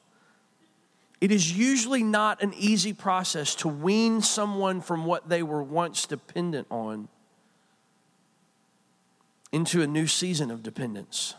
It 1.20 1.30
is 1.30 1.56
usually 1.56 2.02
not 2.02 2.42
an 2.42 2.54
easy 2.56 2.92
process 2.92 3.54
to 3.56 3.68
wean 3.68 4.20
someone 4.22 4.80
from 4.80 5.04
what 5.04 5.28
they 5.28 5.42
were 5.42 5.62
once 5.62 6.06
dependent 6.06 6.66
on 6.70 7.08
into 9.52 9.82
a 9.82 9.86
new 9.86 10.06
season 10.06 10.50
of 10.50 10.62
dependence 10.62 11.34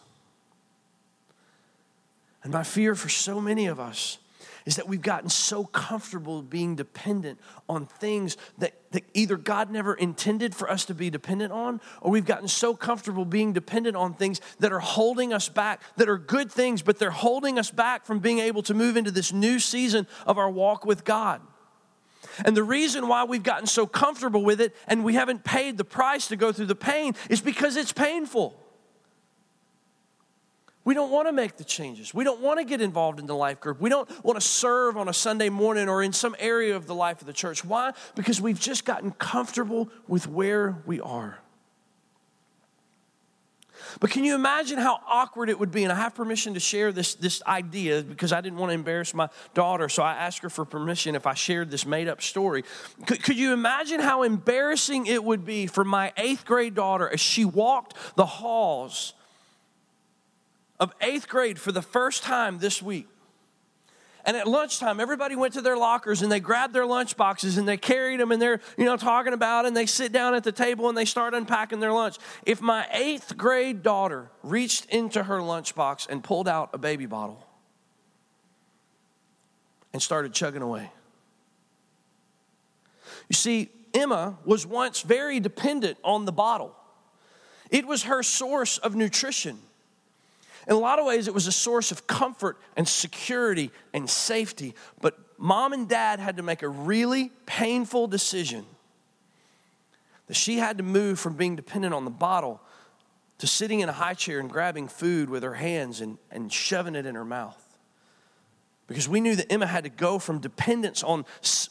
and 2.50 2.54
my 2.56 2.64
fear 2.64 2.96
for 2.96 3.10
so 3.10 3.40
many 3.40 3.68
of 3.68 3.80
us 3.80 4.18
is 4.66 4.78
that 4.78 4.88
we've 4.88 5.04
gotten 5.04 5.30
so 5.30 5.66
comfortable 5.66 6.42
being 6.42 6.76
dependent 6.76 7.40
on 7.70 7.86
things 7.86 8.38
that, 8.58 8.74
that 8.90 9.04
either 9.14 9.38
God 9.38 9.70
never 9.70 9.94
intended 9.94 10.56
for 10.56 10.68
us 10.68 10.84
to 10.86 10.96
be 10.96 11.12
dependent 11.12 11.54
on, 11.54 11.80
or 12.02 12.10
we've 12.10 12.26
gotten 12.26 12.48
so 12.48 12.74
comfortable 12.74 13.24
being 13.24 13.54
dependent 13.54 13.96
on 13.96 14.16
things 14.16 14.42
that 14.58 14.74
are 14.74 14.80
holding 14.80 15.32
us 15.32 15.48
back, 15.48 15.84
that 15.98 16.10
are 16.10 16.18
good 16.18 16.52
things, 16.52 16.82
but 16.82 16.98
they're 16.98 17.12
holding 17.12 17.60
us 17.60 17.70
back 17.70 18.04
from 18.04 18.18
being 18.18 18.40
able 18.40 18.64
to 18.64 18.74
move 18.74 18.98
into 18.98 19.12
this 19.12 19.32
new 19.32 19.60
season 19.60 20.08
of 20.26 20.40
our 20.40 20.50
walk 20.50 20.88
with 20.88 21.04
God. 21.04 21.42
And 22.46 22.58
the 22.58 22.64
reason 22.64 23.08
why 23.08 23.26
we've 23.26 23.44
gotten 23.44 23.68
so 23.68 23.86
comfortable 23.86 24.44
with 24.44 24.60
it 24.60 24.76
and 24.88 25.04
we 25.04 25.14
haven't 25.14 25.44
paid 25.44 25.78
the 25.78 25.86
price 25.86 26.30
to 26.30 26.36
go 26.36 26.52
through 26.52 26.66
the 26.66 26.74
pain 26.74 27.14
is 27.30 27.42
because 27.42 27.78
it's 27.78 27.94
painful. 27.94 28.60
We 30.90 30.96
don't 30.96 31.12
want 31.12 31.28
to 31.28 31.32
make 31.32 31.56
the 31.56 31.64
changes. 31.64 32.16
We 32.16 32.24
don't 32.24 32.42
want 32.42 32.58
to 32.60 32.66
get 32.66 32.82
involved 32.82 33.20
in 33.20 33.28
the 33.28 33.36
life 33.36 33.60
group. 33.60 33.80
We 33.80 33.92
don't 33.92 34.10
want 34.26 34.42
to 34.42 34.44
serve 34.44 34.98
on 34.98 35.08
a 35.08 35.14
Sunday 35.14 35.50
morning 35.50 35.88
or 35.88 36.02
in 36.02 36.14
some 36.14 36.36
area 36.40 36.76
of 36.76 36.88
the 36.88 36.96
life 36.96 37.22
of 37.22 37.28
the 37.28 37.34
church. 37.34 37.64
Why? 37.64 37.94
Because 38.16 38.42
we've 38.42 38.60
just 38.60 38.86
gotten 38.86 39.12
comfortable 39.12 39.92
with 40.08 40.28
where 40.28 40.82
we 40.88 41.00
are. 41.00 41.38
But 44.00 44.10
can 44.10 44.24
you 44.24 44.34
imagine 44.34 44.80
how 44.80 45.00
awkward 45.08 45.52
it 45.52 45.60
would 45.60 45.70
be? 45.70 45.84
And 45.84 45.94
I 45.94 45.96
have 45.96 46.16
permission 46.16 46.56
to 46.56 46.60
share 46.60 46.92
this, 46.92 47.14
this 47.14 47.44
idea 47.46 48.02
because 48.02 48.34
I 48.34 48.42
didn't 48.42 48.58
want 48.58 48.72
to 48.72 48.74
embarrass 48.74 49.14
my 49.14 49.30
daughter, 49.54 49.90
so 49.90 50.02
I 50.02 50.14
asked 50.14 50.40
her 50.40 50.50
for 50.50 50.66
permission 50.66 51.14
if 51.14 51.28
I 51.28 51.36
shared 51.36 51.70
this 51.70 51.86
made 51.86 52.08
up 52.08 52.20
story. 52.20 52.64
Could, 53.06 53.22
could 53.22 53.38
you 53.38 53.54
imagine 53.54 54.00
how 54.00 54.24
embarrassing 54.24 55.06
it 55.06 55.24
would 55.24 55.46
be 55.46 55.68
for 55.68 55.84
my 55.84 56.14
eighth 56.18 56.46
grade 56.46 56.74
daughter 56.74 57.08
as 57.08 57.20
she 57.20 57.46
walked 57.46 57.94
the 58.16 58.26
halls 58.26 59.14
of 60.80 60.94
eighth 61.02 61.28
grade 61.28 61.60
for 61.60 61.72
the 61.72 61.82
first 61.82 62.24
time 62.24 62.60
this 62.60 62.82
week. 62.82 63.08
And 64.26 64.36
at 64.36 64.48
lunchtime, 64.48 65.00
everybody 65.00 65.36
went 65.36 65.54
to 65.54 65.62
their 65.62 65.78
lockers 65.78 66.22
and 66.22 66.32
they 66.32 66.40
grabbed 66.40 66.74
their 66.74 66.86
lunch 66.86 67.18
boxes 67.18 67.58
and 67.58 67.68
they 67.68 67.78
carried 67.78 68.20
them 68.20 68.32
and 68.32 68.42
they're, 68.42 68.60
you 68.78 68.86
know, 68.86 68.98
talking 68.98 69.34
about 69.34 69.66
it 69.66 69.70
and 69.70 69.78
they 69.78 69.86
sit 69.86 70.12
down 70.12 70.36
at 70.36 70.44
the 70.44 70.52
table 70.52 70.90
and 70.90 70.98
they 70.98 71.06
start 71.06 71.34
unpacking 71.34 71.80
their 71.80 71.94
lunch. 71.94 72.18
If 72.46 72.62
my 72.62 72.86
eighth 72.92 73.38
grade 73.38 73.82
daughter 73.82 74.30
reached 74.44 74.86
into 74.86 75.24
her 75.24 75.40
lunchbox 75.40 76.10
and 76.10 76.24
pulled 76.24 76.48
out 76.48 76.70
a 76.74 76.78
baby 76.78 77.06
bottle 77.06 77.46
and 79.94 80.02
started 80.02 80.34
chugging 80.34 80.62
away. 80.62 80.92
You 83.30 83.36
see, 83.36 83.70
Emma 83.94 84.38
was 84.46 84.66
once 84.68 85.02
very 85.02 85.40
dependent 85.40 85.98
on 86.04 86.26
the 86.26 86.32
bottle. 86.32 86.76
It 87.72 87.88
was 87.88 88.04
her 88.04 88.22
source 88.22 88.78
of 88.80 88.96
nutrition. 88.96 89.60
In 90.68 90.74
a 90.74 90.80
lot 90.80 91.00
of 91.00 91.06
ways, 91.06 91.28
it 91.28 91.34
was 91.34 91.48
a 91.48 91.52
source 91.52 91.92
of 91.92 92.08
comfort 92.08 92.58
and 92.76 92.88
security 92.88 93.72
and 93.94 94.10
safety. 94.10 94.76
But 95.02 95.18
mom 95.38 95.74
and 95.74 95.88
dad 95.88 96.20
had 96.20 96.38
to 96.38 96.44
make 96.44 96.62
a 96.62 96.70
really 96.70 97.32
painful 97.46 98.08
decision 98.08 98.66
that 100.28 100.36
she 100.36 100.58
had 100.58 100.78
to 100.78 100.84
move 100.84 101.20
from 101.20 101.34
being 101.34 101.56
dependent 101.56 101.94
on 101.94 102.06
the 102.06 102.12
bottle 102.12 102.62
to 103.40 103.48
sitting 103.48 103.80
in 103.80 103.90
a 103.90 103.94
high 103.94 104.14
chair 104.14 104.40
and 104.40 104.50
grabbing 104.50 104.88
food 104.88 105.30
with 105.30 105.44
her 105.44 105.56
hands 105.56 106.02
and, 106.02 106.18
and 106.30 106.54
shoving 106.54 106.96
it 106.96 107.06
in 107.06 107.16
her 107.16 107.26
mouth. 107.26 107.66
Because 108.86 109.08
we 109.08 109.22
knew 109.22 109.36
that 109.36 109.52
Emma 109.52 109.66
had 109.68 109.84
to 109.86 109.90
go 109.90 110.20
from 110.20 110.40
dependence 110.40 111.04
on 111.04 111.26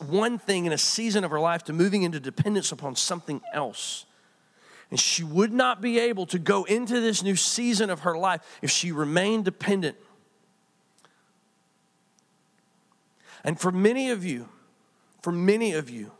one 0.06 0.38
thing 0.38 0.66
in 0.66 0.72
a 0.72 0.78
season 0.78 1.24
of 1.24 1.30
her 1.30 1.40
life 1.40 1.64
to 1.64 1.72
moving 1.72 2.04
into 2.04 2.20
dependence 2.20 2.72
upon 2.72 2.96
something 2.96 3.40
else. 3.52 4.06
And 4.90 4.98
she 4.98 5.22
would 5.22 5.52
not 5.52 5.80
be 5.82 5.98
able 5.98 6.26
to 6.26 6.38
go 6.38 6.64
into 6.64 7.00
this 7.00 7.22
new 7.22 7.36
season 7.36 7.90
of 7.90 8.00
her 8.00 8.16
life 8.16 8.40
if 8.62 8.70
she 8.70 8.90
remained 8.90 9.44
dependent. 9.44 9.96
And 13.44 13.60
for 13.60 13.70
many 13.70 14.10
of 14.10 14.24
you, 14.24 14.48
for 15.22 15.32
many 15.32 15.72
of 15.72 15.90
you, 15.90 16.12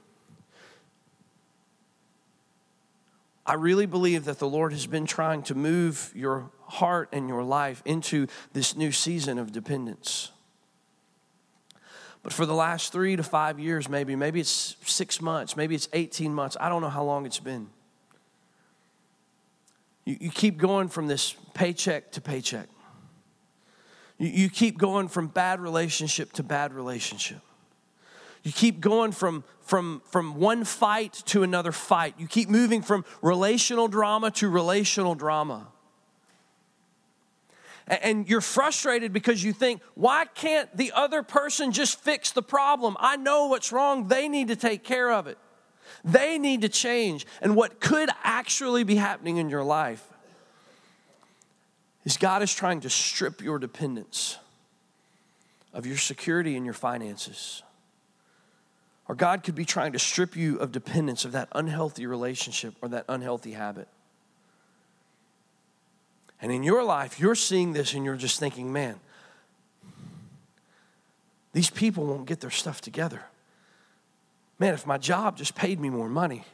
I 3.46 3.54
really 3.54 3.86
believe 3.86 4.26
that 4.26 4.38
the 4.38 4.48
Lord 4.48 4.72
has 4.72 4.86
been 4.86 5.06
trying 5.06 5.42
to 5.44 5.54
move 5.54 6.12
your 6.14 6.50
heart 6.66 7.08
and 7.12 7.28
your 7.28 7.42
life 7.42 7.82
into 7.86 8.26
this 8.52 8.76
new 8.76 8.92
season 8.92 9.38
of 9.38 9.52
dependence. 9.52 10.30
But 12.22 12.34
for 12.34 12.44
the 12.44 12.52
last 12.52 12.92
three 12.92 13.16
to 13.16 13.22
five 13.22 13.58
years, 13.58 13.88
maybe, 13.88 14.14
maybe 14.14 14.40
it's 14.40 14.76
six 14.84 15.22
months, 15.22 15.56
maybe 15.56 15.74
it's 15.74 15.88
18 15.94 16.34
months, 16.34 16.58
I 16.60 16.68
don't 16.68 16.82
know 16.82 16.90
how 16.90 17.04
long 17.04 17.24
it's 17.24 17.40
been. 17.40 17.70
You, 20.08 20.16
you 20.20 20.30
keep 20.30 20.56
going 20.56 20.88
from 20.88 21.06
this 21.06 21.36
paycheck 21.52 22.12
to 22.12 22.22
paycheck. 22.22 22.70
You, 24.16 24.28
you 24.28 24.48
keep 24.48 24.78
going 24.78 25.08
from 25.08 25.28
bad 25.28 25.60
relationship 25.60 26.32
to 26.34 26.42
bad 26.42 26.72
relationship. 26.72 27.40
You 28.42 28.50
keep 28.50 28.80
going 28.80 29.12
from, 29.12 29.44
from, 29.60 30.00
from 30.06 30.36
one 30.36 30.64
fight 30.64 31.12
to 31.26 31.42
another 31.42 31.72
fight. 31.72 32.14
You 32.16 32.26
keep 32.26 32.48
moving 32.48 32.80
from 32.80 33.04
relational 33.20 33.86
drama 33.86 34.30
to 34.30 34.48
relational 34.48 35.14
drama. 35.14 35.66
And 37.86 38.26
you're 38.26 38.40
frustrated 38.40 39.12
because 39.12 39.44
you 39.44 39.52
think, 39.52 39.82
why 39.94 40.24
can't 40.34 40.74
the 40.74 40.92
other 40.94 41.22
person 41.22 41.70
just 41.70 42.00
fix 42.00 42.32
the 42.32 42.42
problem? 42.42 42.96
I 42.98 43.16
know 43.16 43.48
what's 43.48 43.72
wrong. 43.72 44.08
They 44.08 44.26
need 44.26 44.48
to 44.48 44.56
take 44.56 44.84
care 44.84 45.12
of 45.12 45.26
it. 45.26 45.36
They 46.04 46.38
need 46.38 46.62
to 46.62 46.68
change. 46.68 47.26
And 47.40 47.56
what 47.56 47.80
could 47.80 48.10
actually 48.22 48.84
be 48.84 48.96
happening 48.96 49.36
in 49.36 49.48
your 49.48 49.64
life 49.64 50.06
is 52.04 52.16
God 52.16 52.42
is 52.42 52.54
trying 52.54 52.80
to 52.80 52.90
strip 52.90 53.42
your 53.42 53.58
dependence 53.58 54.38
of 55.72 55.86
your 55.86 55.96
security 55.96 56.56
and 56.56 56.64
your 56.64 56.74
finances. 56.74 57.62
Or 59.08 59.14
God 59.14 59.42
could 59.42 59.54
be 59.54 59.64
trying 59.64 59.92
to 59.92 59.98
strip 59.98 60.36
you 60.36 60.58
of 60.58 60.72
dependence 60.72 61.24
of 61.24 61.32
that 61.32 61.48
unhealthy 61.52 62.06
relationship 62.06 62.74
or 62.82 62.88
that 62.88 63.04
unhealthy 63.08 63.52
habit. 63.52 63.88
And 66.40 66.52
in 66.52 66.62
your 66.62 66.84
life, 66.84 67.18
you're 67.18 67.34
seeing 67.34 67.72
this 67.72 67.94
and 67.94 68.04
you're 68.04 68.16
just 68.16 68.38
thinking, 68.38 68.72
man, 68.72 69.00
these 71.52 71.70
people 71.70 72.06
won't 72.06 72.26
get 72.26 72.40
their 72.40 72.50
stuff 72.50 72.80
together. 72.80 73.24
Man, 74.58 74.74
if 74.74 74.86
my 74.86 74.98
job 74.98 75.36
just 75.36 75.54
paid 75.54 75.78
me 75.78 75.88
more 75.88 76.08
money, 76.08 76.44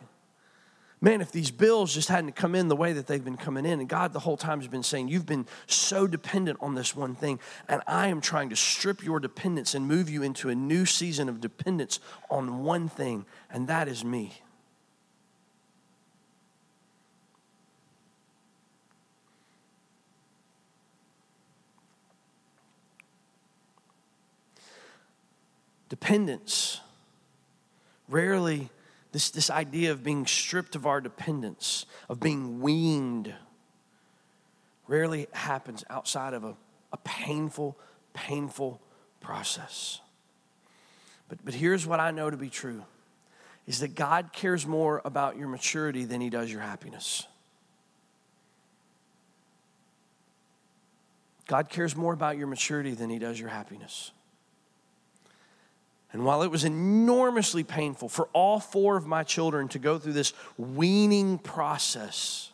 man, 1.01 1.23
if 1.23 1.33
these 1.33 1.51
bills 1.51 1.95
just 1.95 2.09
hadn't 2.09 2.37
come 2.37 2.55
in 2.55 2.69
the 2.69 2.77
way 2.77 2.93
that 2.93 3.07
they've 3.07 3.25
been 3.25 3.39
coming 3.39 3.65
in, 3.65 3.81
and 3.81 3.89
God 3.89 4.13
the 4.13 4.21
whole 4.21 4.37
time 4.37 4.61
has 4.61 4.69
been 4.69 4.83
saying, 4.83 5.09
You've 5.09 5.27
been 5.27 5.47
so 5.67 6.07
dependent 6.07 6.59
on 6.61 6.75
this 6.75 6.95
one 6.95 7.15
thing, 7.15 7.41
and 7.67 7.83
I 7.87 8.09
am 8.09 8.21
trying 8.21 8.51
to 8.51 8.57
strip 8.57 9.03
your 9.03 9.21
dependence 9.21 9.75
and 9.75 9.89
move 9.89 10.11
you 10.11 10.23
into 10.23 10.51
a 10.51 10.55
new 10.55 10.85
season 10.85 11.31
of 11.31 11.41
dependence 11.41 11.99
on 12.31 12.63
one 12.63 12.89
thing, 12.89 13.25
and 13.51 13.69
that 13.69 13.89
is 13.89 14.05
me. 14.05 14.35
Dependence 25.89 26.81
rarely 28.09 28.71
this, 29.13 29.31
this 29.31 29.51
idea 29.51 29.93
of 29.93 30.03
being 30.03 30.27
stripped 30.27 30.75
of 30.75 30.87
our 30.87 31.01
dependence, 31.01 31.87
of 32.09 32.21
being 32.21 32.61
weaned, 32.61 33.33
rarely 34.89 35.29
happens 35.33 35.85
outside 35.89 36.35
of 36.35 36.45
a, 36.45 36.57
a 36.93 36.97
painful, 36.99 37.79
painful 38.13 38.81
process. 39.21 40.01
But, 41.29 41.45
but 41.45 41.55
here's 41.55 41.87
what 41.87 42.01
I 42.01 42.11
know 42.11 42.31
to 42.31 42.37
be 42.37 42.51
true 42.51 42.83
is 43.67 43.81
that 43.81 43.95
God 43.95 44.31
cares 44.33 44.67
more 44.67 45.01
about 45.05 45.39
your 45.39 45.49
maturity 45.49 46.05
than 46.05 46.21
he 46.21 46.29
does 46.29 46.53
your 46.53 46.61
happiness. 46.61 47.27
God 51.47 51.69
cares 51.69 51.95
more 51.97 52.13
about 52.13 52.37
your 52.37 52.47
maturity 52.47 52.93
than 52.93 53.11
he 53.11 53.19
does 53.19 53.39
your 53.39 53.49
happiness. 53.49 54.13
And 56.15 56.25
while 56.25 56.45
it 56.45 56.51
was 56.51 56.63
enormously 56.63 57.65
painful 57.65 58.09
for 58.09 58.29
all 58.33 58.61
four 58.61 58.97
of 58.97 59.05
my 59.05 59.25
children 59.25 59.67
to 59.71 59.81
go 59.81 59.99
through 59.99 60.13
this 60.13 60.33
weaning 60.57 61.39
process, 61.39 62.53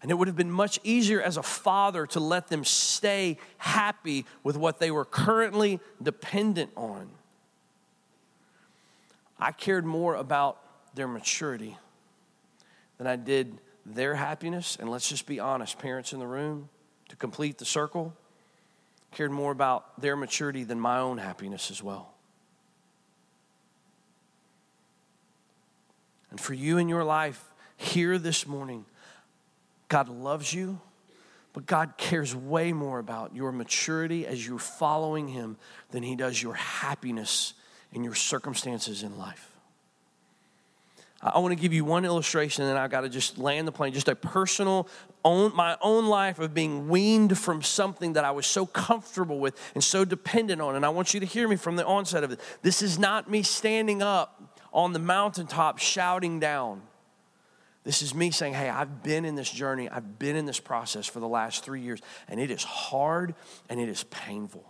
and 0.00 0.10
it 0.10 0.14
would 0.14 0.26
have 0.26 0.38
been 0.38 0.50
much 0.50 0.80
easier 0.84 1.20
as 1.20 1.36
a 1.36 1.42
father 1.42 2.06
to 2.06 2.18
let 2.18 2.48
them 2.48 2.64
stay 2.64 3.36
happy 3.58 4.24
with 4.42 4.56
what 4.56 4.78
they 4.78 4.90
were 4.90 5.04
currently 5.04 5.80
dependent 6.02 6.70
on. 6.76 7.10
I 9.38 9.52
cared 9.52 9.84
more 9.84 10.14
about 10.14 10.56
their 10.94 11.08
maturity 11.08 11.76
than 12.96 13.06
I 13.06 13.16
did 13.16 13.58
their 13.84 14.14
happiness. 14.14 14.78
And 14.80 14.90
let's 14.90 15.10
just 15.10 15.26
be 15.26 15.38
honest, 15.38 15.78
parents 15.78 16.14
in 16.14 16.20
the 16.20 16.26
room, 16.26 16.70
to 17.10 17.16
complete 17.16 17.58
the 17.58 17.66
circle, 17.66 18.14
cared 19.12 19.30
more 19.30 19.52
about 19.52 20.00
their 20.00 20.16
maturity 20.16 20.64
than 20.64 20.78
my 20.78 20.98
own 20.98 21.18
happiness 21.18 21.70
as 21.70 21.82
well. 21.82 22.14
And 26.30 26.40
for 26.40 26.54
you 26.54 26.78
in 26.78 26.88
your 26.88 27.04
life, 27.04 27.42
here 27.76 28.18
this 28.18 28.46
morning, 28.46 28.84
God 29.88 30.08
loves 30.08 30.52
you, 30.52 30.80
but 31.52 31.66
God 31.66 31.94
cares 31.96 32.34
way 32.34 32.72
more 32.72 32.98
about 32.98 33.34
your 33.34 33.50
maturity 33.50 34.26
as 34.26 34.46
you're 34.46 34.58
following 34.58 35.28
Him 35.28 35.56
than 35.90 36.02
He 36.02 36.14
does 36.14 36.40
your 36.40 36.54
happiness 36.54 37.54
and 37.92 38.04
your 38.04 38.14
circumstances 38.14 39.02
in 39.02 39.18
life. 39.18 39.50
I 41.22 41.38
want 41.40 41.52
to 41.52 41.60
give 41.60 41.74
you 41.74 41.84
one 41.84 42.04
illustration, 42.04 42.64
and 42.64 42.78
I 42.78 42.88
got 42.88 43.02
to 43.02 43.08
just 43.10 43.36
land 43.36 43.68
the 43.68 43.72
plane. 43.72 43.92
Just 43.92 44.08
a 44.08 44.14
personal, 44.14 44.88
own, 45.24 45.54
my 45.54 45.76
own 45.80 46.06
life 46.06 46.38
of 46.38 46.54
being 46.54 46.88
weaned 46.88 47.38
from 47.38 47.62
something 47.62 48.14
that 48.14 48.24
I 48.24 48.30
was 48.30 48.46
so 48.46 48.66
comfortable 48.66 49.38
with 49.38 49.58
and 49.74 49.82
so 49.82 50.04
dependent 50.04 50.60
on. 50.60 50.76
And 50.76 50.84
I 50.84 50.88
want 50.90 51.14
you 51.14 51.20
to 51.20 51.26
hear 51.26 51.48
me 51.48 51.56
from 51.56 51.76
the 51.76 51.84
onset 51.84 52.24
of 52.24 52.32
it. 52.32 52.40
This 52.62 52.82
is 52.82 52.98
not 52.98 53.30
me 53.30 53.42
standing 53.42 54.02
up 54.02 54.60
on 54.72 54.92
the 54.92 54.98
mountaintop 54.98 55.78
shouting 55.78 56.40
down. 56.40 56.82
This 57.82 58.02
is 58.02 58.14
me 58.14 58.30
saying, 58.30 58.54
Hey, 58.54 58.68
I've 58.68 59.02
been 59.02 59.24
in 59.24 59.34
this 59.34 59.50
journey, 59.50 59.88
I've 59.88 60.18
been 60.18 60.36
in 60.36 60.46
this 60.46 60.60
process 60.60 61.06
for 61.06 61.20
the 61.20 61.28
last 61.28 61.64
three 61.64 61.80
years, 61.80 62.00
and 62.28 62.38
it 62.38 62.50
is 62.50 62.62
hard 62.62 63.34
and 63.68 63.80
it 63.80 63.88
is 63.88 64.04
painful. 64.04 64.69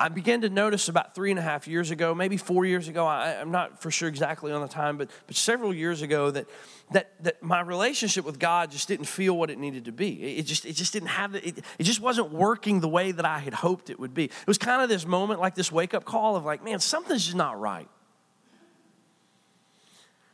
I 0.00 0.08
began 0.08 0.40
to 0.40 0.48
notice 0.48 0.88
about 0.88 1.14
three 1.14 1.30
and 1.30 1.38
a 1.38 1.42
half 1.42 1.68
years 1.68 1.90
ago, 1.90 2.14
maybe 2.14 2.38
four 2.38 2.64
years 2.64 2.88
ago, 2.88 3.04
I, 3.04 3.32
am 3.32 3.50
not 3.50 3.82
for 3.82 3.90
sure 3.90 4.08
exactly 4.08 4.50
on 4.50 4.62
the 4.62 4.68
time, 4.68 4.96
but, 4.96 5.10
but 5.26 5.36
several 5.36 5.74
years 5.74 6.00
ago, 6.00 6.30
that, 6.30 6.46
that, 6.92 7.22
that 7.22 7.42
my 7.42 7.60
relationship 7.60 8.24
with 8.24 8.38
God 8.38 8.70
just 8.70 8.88
didn't 8.88 9.04
feel 9.04 9.36
what 9.36 9.50
it 9.50 9.58
needed 9.58 9.84
to 9.84 9.92
be. 9.92 10.38
It 10.38 10.46
just, 10.46 10.64
it 10.64 10.72
just 10.72 10.94
didn't 10.94 11.10
have, 11.10 11.34
it, 11.34 11.58
it 11.78 11.82
just 11.82 12.00
wasn't 12.00 12.32
working 12.32 12.80
the 12.80 12.88
way 12.88 13.12
that 13.12 13.26
I 13.26 13.40
had 13.40 13.52
hoped 13.52 13.90
it 13.90 14.00
would 14.00 14.14
be. 14.14 14.24
It 14.24 14.46
was 14.46 14.56
kind 14.56 14.80
of 14.80 14.88
this 14.88 15.06
moment, 15.06 15.38
like 15.38 15.54
this 15.54 15.70
wake 15.70 15.92
up 15.92 16.06
call 16.06 16.34
of 16.34 16.46
like, 16.46 16.64
man, 16.64 16.78
something's 16.78 17.24
just 17.26 17.36
not 17.36 17.60
right. 17.60 17.88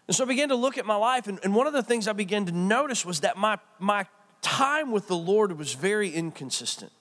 And 0.07 0.15
so 0.15 0.23
I 0.23 0.29
began 0.29 0.51
to 0.51 0.55
look 0.55 0.79
at 0.79 0.87
my 0.87 0.95
life, 0.95 1.27
and, 1.27 1.41
and 1.43 1.57
one 1.57 1.67
of 1.67 1.73
the 1.73 1.83
things 1.83 2.07
I 2.07 2.13
began 2.13 2.47
to 2.47 2.53
notice 2.53 3.05
was 3.05 3.21
that 3.23 3.37
my, 3.37 3.59
my 3.81 4.07
time 4.43 4.93
with 4.93 5.09
the 5.09 5.17
Lord 5.17 5.59
was 5.59 5.73
very 5.75 6.11
inconsistent 6.11 6.93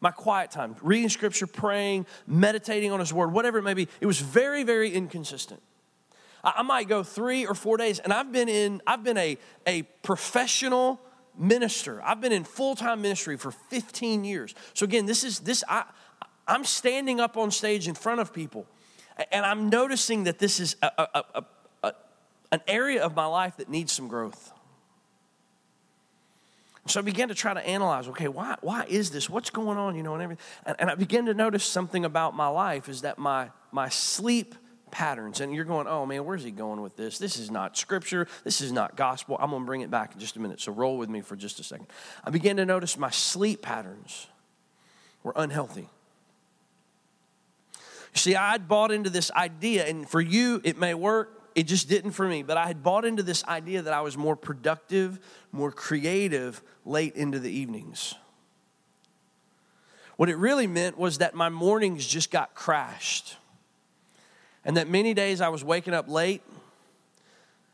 my 0.00 0.10
quiet 0.10 0.50
time, 0.50 0.76
reading 0.82 1.08
scripture, 1.08 1.46
praying, 1.46 2.06
meditating 2.26 2.92
on 2.92 3.00
his 3.00 3.12
word, 3.12 3.32
whatever 3.32 3.58
it 3.58 3.62
may 3.62 3.74
be, 3.74 3.88
it 4.00 4.06
was 4.06 4.20
very, 4.20 4.62
very 4.62 4.92
inconsistent. 4.92 5.62
I, 6.44 6.62
might 6.62 6.88
go 6.88 7.02
three 7.02 7.46
or 7.46 7.54
four 7.54 7.76
days, 7.76 7.98
and 7.98 8.12
I've 8.12 8.30
been 8.30 8.48
in, 8.48 8.80
I've 8.86 9.02
been 9.02 9.18
a, 9.18 9.38
a 9.66 9.82
professional 10.02 11.00
minister. 11.36 12.00
I've 12.04 12.20
been 12.20 12.32
in 12.32 12.44
full-time 12.44 13.02
ministry 13.02 13.36
for 13.36 13.50
15 13.50 14.24
years. 14.24 14.54
So 14.72 14.84
again, 14.84 15.06
this 15.06 15.24
is 15.24 15.40
this 15.40 15.64
I 15.68 15.84
I'm 16.46 16.64
standing 16.64 17.20
up 17.20 17.36
on 17.36 17.50
stage 17.50 17.88
in 17.88 17.94
front 17.94 18.20
of 18.20 18.32
people, 18.32 18.66
and 19.32 19.44
I'm 19.44 19.68
noticing 19.68 20.24
that 20.24 20.38
this 20.38 20.60
is 20.60 20.76
a, 20.80 20.90
a, 21.14 21.24
a 21.34 21.44
an 22.50 22.60
area 22.66 23.02
of 23.02 23.14
my 23.14 23.26
life 23.26 23.56
that 23.58 23.68
needs 23.68 23.92
some 23.92 24.08
growth. 24.08 24.52
So 26.88 27.00
I 27.00 27.02
began 27.02 27.28
to 27.28 27.34
try 27.34 27.54
to 27.54 27.66
analyze, 27.66 28.08
okay, 28.08 28.28
why, 28.28 28.56
why 28.60 28.84
is 28.88 29.10
this? 29.10 29.28
What's 29.28 29.50
going 29.50 29.78
on, 29.78 29.94
you 29.94 30.02
know, 30.02 30.14
and 30.14 30.22
everything. 30.22 30.44
And, 30.64 30.76
and 30.80 30.90
I 30.90 30.94
began 30.94 31.26
to 31.26 31.34
notice 31.34 31.64
something 31.64 32.04
about 32.04 32.34
my 32.34 32.48
life 32.48 32.88
is 32.88 33.02
that 33.02 33.18
my, 33.18 33.50
my 33.72 33.88
sleep 33.88 34.54
patterns, 34.90 35.40
and 35.40 35.54
you're 35.54 35.66
going, 35.66 35.86
oh 35.86 36.06
man, 36.06 36.24
where's 36.24 36.42
he 36.42 36.50
going 36.50 36.80
with 36.80 36.96
this? 36.96 37.18
This 37.18 37.38
is 37.38 37.50
not 37.50 37.76
scripture. 37.76 38.26
This 38.44 38.60
is 38.60 38.72
not 38.72 38.96
gospel. 38.96 39.36
I'm 39.38 39.50
going 39.50 39.62
to 39.62 39.66
bring 39.66 39.80
it 39.82 39.90
back 39.90 40.14
in 40.14 40.20
just 40.20 40.36
a 40.36 40.40
minute. 40.40 40.60
So 40.60 40.72
roll 40.72 40.96
with 40.96 41.10
me 41.10 41.20
for 41.20 41.36
just 41.36 41.60
a 41.60 41.62
second. 41.62 41.86
I 42.24 42.30
began 42.30 42.56
to 42.56 42.64
notice 42.64 42.96
my 42.96 43.10
sleep 43.10 43.60
patterns 43.60 44.28
were 45.22 45.34
unhealthy. 45.36 45.88
You 48.14 48.18
see, 48.18 48.34
I'd 48.34 48.66
bought 48.66 48.90
into 48.90 49.10
this 49.10 49.30
idea, 49.32 49.86
and 49.86 50.08
for 50.08 50.20
you, 50.20 50.62
it 50.64 50.78
may 50.78 50.94
work. 50.94 51.37
It 51.58 51.66
just 51.66 51.88
didn't 51.88 52.12
for 52.12 52.28
me. 52.28 52.44
But 52.44 52.56
I 52.56 52.68
had 52.68 52.84
bought 52.84 53.04
into 53.04 53.24
this 53.24 53.42
idea 53.46 53.82
that 53.82 53.92
I 53.92 54.00
was 54.00 54.16
more 54.16 54.36
productive, 54.36 55.18
more 55.50 55.72
creative 55.72 56.62
late 56.84 57.16
into 57.16 57.40
the 57.40 57.50
evenings. 57.50 58.14
What 60.14 60.28
it 60.28 60.36
really 60.36 60.68
meant 60.68 60.96
was 60.96 61.18
that 61.18 61.34
my 61.34 61.48
mornings 61.48 62.06
just 62.06 62.30
got 62.30 62.54
crashed. 62.54 63.38
And 64.64 64.76
that 64.76 64.88
many 64.88 65.14
days 65.14 65.40
I 65.40 65.48
was 65.48 65.64
waking 65.64 65.94
up 65.94 66.08
late. 66.08 66.42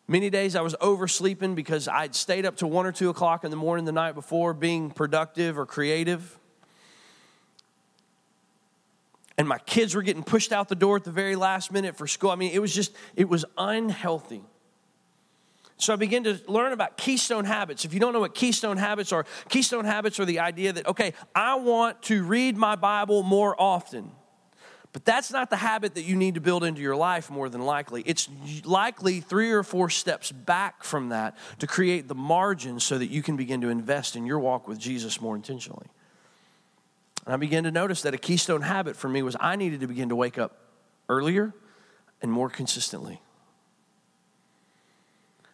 Many 0.08 0.30
days 0.30 0.56
I 0.56 0.62
was 0.62 0.74
oversleeping 0.80 1.54
because 1.54 1.86
I'd 1.86 2.14
stayed 2.14 2.46
up 2.46 2.56
to 2.56 2.66
one 2.66 2.86
or 2.86 2.92
two 2.92 3.10
o'clock 3.10 3.44
in 3.44 3.50
the 3.50 3.56
morning 3.58 3.84
the 3.84 3.92
night 3.92 4.14
before 4.14 4.54
being 4.54 4.92
productive 4.92 5.58
or 5.58 5.66
creative. 5.66 6.38
And 9.36 9.48
my 9.48 9.58
kids 9.58 9.94
were 9.94 10.02
getting 10.02 10.22
pushed 10.22 10.52
out 10.52 10.68
the 10.68 10.74
door 10.74 10.96
at 10.96 11.04
the 11.04 11.10
very 11.10 11.36
last 11.36 11.72
minute 11.72 11.96
for 11.96 12.06
school. 12.06 12.30
I 12.30 12.36
mean, 12.36 12.52
it 12.52 12.60
was 12.60 12.74
just, 12.74 12.94
it 13.16 13.28
was 13.28 13.44
unhealthy. 13.58 14.42
So 15.76 15.92
I 15.92 15.96
began 15.96 16.22
to 16.24 16.38
learn 16.46 16.72
about 16.72 16.96
keystone 16.96 17.44
habits. 17.44 17.84
If 17.84 17.92
you 17.92 18.00
don't 18.00 18.12
know 18.12 18.20
what 18.20 18.34
keystone 18.34 18.76
habits 18.76 19.12
are, 19.12 19.26
keystone 19.48 19.84
habits 19.84 20.20
are 20.20 20.24
the 20.24 20.38
idea 20.38 20.72
that, 20.72 20.86
okay, 20.86 21.14
I 21.34 21.56
want 21.56 22.00
to 22.02 22.22
read 22.22 22.56
my 22.56 22.76
Bible 22.76 23.22
more 23.24 23.60
often. 23.60 24.12
But 24.92 25.04
that's 25.04 25.32
not 25.32 25.50
the 25.50 25.56
habit 25.56 25.96
that 25.96 26.02
you 26.02 26.14
need 26.14 26.36
to 26.36 26.40
build 26.40 26.62
into 26.62 26.80
your 26.80 26.94
life 26.94 27.28
more 27.28 27.48
than 27.48 27.62
likely. 27.62 28.04
It's 28.06 28.28
likely 28.64 29.18
three 29.18 29.50
or 29.50 29.64
four 29.64 29.90
steps 29.90 30.30
back 30.30 30.84
from 30.84 31.08
that 31.08 31.36
to 31.58 31.66
create 31.66 32.06
the 32.06 32.14
margin 32.14 32.78
so 32.78 32.96
that 32.96 33.08
you 33.08 33.20
can 33.20 33.36
begin 33.36 33.60
to 33.62 33.68
invest 33.70 34.14
in 34.14 34.24
your 34.24 34.38
walk 34.38 34.68
with 34.68 34.78
Jesus 34.78 35.20
more 35.20 35.34
intentionally. 35.34 35.88
And 37.24 37.34
I 37.34 37.36
began 37.36 37.64
to 37.64 37.70
notice 37.70 38.02
that 38.02 38.14
a 38.14 38.18
keystone 38.18 38.62
habit 38.62 38.96
for 38.96 39.08
me 39.08 39.22
was 39.22 39.36
I 39.40 39.56
needed 39.56 39.80
to 39.80 39.86
begin 39.86 40.10
to 40.10 40.16
wake 40.16 40.38
up 40.38 40.56
earlier 41.08 41.54
and 42.20 42.30
more 42.30 42.50
consistently. 42.50 43.20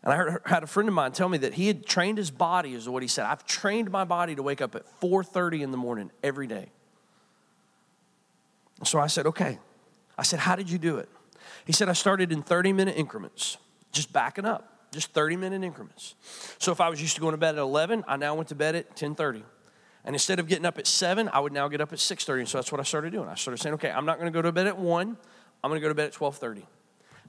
And 0.02 0.12
I 0.12 0.16
heard, 0.16 0.42
had 0.46 0.62
a 0.62 0.66
friend 0.66 0.88
of 0.88 0.94
mine 0.94 1.12
tell 1.12 1.28
me 1.28 1.38
that 1.38 1.54
he 1.54 1.66
had 1.66 1.84
trained 1.84 2.18
his 2.18 2.30
body, 2.30 2.74
is 2.74 2.88
what 2.88 3.02
he 3.02 3.08
said. 3.08 3.26
I've 3.26 3.44
trained 3.44 3.90
my 3.90 4.04
body 4.04 4.34
to 4.34 4.42
wake 4.42 4.62
up 4.62 4.74
at 4.74 4.84
4:30 5.00 5.60
in 5.60 5.70
the 5.70 5.76
morning 5.76 6.10
every 6.22 6.46
day. 6.46 6.70
So 8.82 8.98
I 8.98 9.08
said, 9.08 9.26
okay. 9.26 9.58
I 10.16 10.22
said, 10.22 10.38
how 10.40 10.56
did 10.56 10.70
you 10.70 10.78
do 10.78 10.96
it? 10.96 11.08
He 11.66 11.72
said, 11.72 11.88
I 11.88 11.92
started 11.92 12.32
in 12.32 12.42
30 12.42 12.72
minute 12.72 12.96
increments, 12.96 13.58
just 13.92 14.12
backing 14.12 14.46
up, 14.46 14.90
just 14.90 15.12
30 15.12 15.36
minute 15.36 15.62
increments. 15.62 16.14
So 16.58 16.72
if 16.72 16.80
I 16.80 16.88
was 16.88 17.00
used 17.00 17.14
to 17.16 17.20
going 17.20 17.32
to 17.32 17.38
bed 17.38 17.56
at 17.56 17.60
11, 17.60 18.04
I 18.08 18.16
now 18.16 18.34
went 18.34 18.48
to 18.48 18.54
bed 18.54 18.74
at 18.74 18.96
10:30. 18.96 19.42
And 20.04 20.14
instead 20.14 20.38
of 20.38 20.46
getting 20.46 20.64
up 20.64 20.78
at 20.78 20.86
7, 20.86 21.28
I 21.32 21.40
would 21.40 21.52
now 21.52 21.68
get 21.68 21.80
up 21.80 21.92
at 21.92 21.98
6:30. 21.98 22.40
And 22.40 22.48
so 22.48 22.58
that's 22.58 22.72
what 22.72 22.80
I 22.80 22.84
started 22.84 23.12
doing. 23.12 23.28
I 23.28 23.34
started 23.34 23.62
saying, 23.62 23.74
okay, 23.74 23.90
I'm 23.90 24.06
not 24.06 24.18
going 24.18 24.32
to 24.32 24.36
go 24.36 24.42
to 24.42 24.52
bed 24.52 24.66
at 24.66 24.78
1. 24.78 25.16
I'm 25.62 25.70
going 25.70 25.80
to 25.80 25.84
go 25.84 25.88
to 25.88 25.94
bed 25.94 26.06
at 26.06 26.12
12:30. 26.14 26.62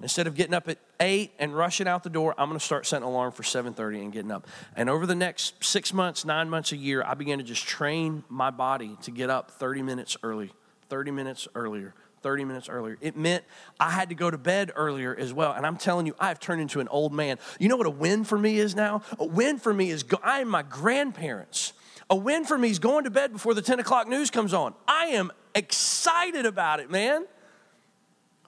Instead 0.01 0.25
of 0.25 0.36
getting 0.36 0.55
up 0.55 0.67
at 0.67 0.79
8 0.99 1.31
and 1.38 1.55
rushing 1.55 1.88
out 1.88 2.03
the 2.03 2.10
door, 2.10 2.34
I'm 2.38 2.47
going 2.47 2.57
to 2.57 2.65
start 2.65 2.88
setting 2.88 3.03
an 3.03 3.10
alarm 3.10 3.34
for 3.34 3.43
7:30 3.43 4.01
and 4.01 4.12
getting 4.13 4.31
up. 4.31 4.47
And 4.75 4.89
over 4.89 5.05
the 5.05 5.15
next 5.15 5.63
6 5.63 5.93
months, 5.93 6.25
9 6.25 6.49
months, 6.49 6.71
a 6.71 6.77
year, 6.77 7.03
I 7.05 7.13
began 7.13 7.38
to 7.38 7.43
just 7.43 7.67
train 7.67 8.23
my 8.29 8.49
body 8.49 8.97
to 9.03 9.12
get 9.12 9.29
up 9.29 9.51
30 9.51 9.81
minutes 9.81 10.17
early 10.23 10.51
30 10.91 11.12
minutes 11.12 11.47
earlier. 11.55 11.93
30 12.21 12.45
minutes 12.45 12.69
earlier. 12.69 12.97
It 13.01 13.17
meant 13.17 13.43
I 13.79 13.89
had 13.89 14.10
to 14.10 14.15
go 14.15 14.29
to 14.29 14.38
bed 14.38 14.71
earlier 14.75 15.15
as 15.15 15.34
well. 15.34 15.53
And 15.53 15.65
I'm 15.65 15.77
telling 15.77 16.05
you, 16.05 16.13
I've 16.19 16.39
turned 16.39 16.62
into 16.62 16.79
an 16.79 16.88
old 16.89 17.13
man. 17.13 17.39
You 17.60 17.67
know 17.67 17.77
what 17.77 17.88
a 17.88 17.91
win 17.91 18.25
for 18.25 18.38
me 18.38 18.60
is 18.60 18.75
now? 18.75 19.01
A 19.17 19.25
win 19.25 19.57
for 19.57 19.73
me 19.73 19.89
is 19.89 20.03
go, 20.03 20.19
I 20.21 20.41
am 20.41 20.49
my 20.49 20.62
grandparents. 20.62 21.73
A 22.12 22.15
win 22.15 22.43
for 22.43 22.58
me 22.58 22.69
is 22.69 22.78
going 22.78 23.06
to 23.06 23.10
bed 23.10 23.32
before 23.32 23.54
the 23.54 23.62
10 23.62 23.80
o'clock 23.80 24.10
news 24.10 24.30
comes 24.30 24.54
on. 24.54 24.74
I 24.86 25.06
am 25.08 25.32
excited 25.56 26.45
about 26.45 26.82
it, 26.82 26.91
man. 26.91 27.26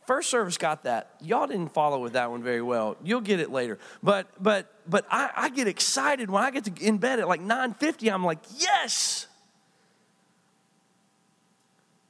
First 0.06 0.30
service 0.30 0.58
got 0.58 0.84
that. 0.84 1.16
Y'all 1.22 1.48
didn't 1.48 1.70
follow 1.70 2.02
with 2.02 2.12
that 2.12 2.30
one 2.30 2.44
very 2.44 2.62
well. 2.62 2.98
You'll 3.02 3.22
get 3.22 3.40
it 3.40 3.50
later. 3.50 3.80
But 4.04 4.28
but 4.38 4.70
but 4.86 5.06
I, 5.10 5.30
I 5.34 5.50
get 5.50 5.70
excited 5.70 6.30
when 6.30 6.44
I 6.44 6.52
get 6.52 6.66
to 6.66 6.86
in 6.86 6.98
bed 6.98 7.20
at 7.22 7.28
like 7.30 7.40
9:50. 7.40 8.14
I'm 8.14 8.26
like, 8.26 8.40
yes. 8.58 9.28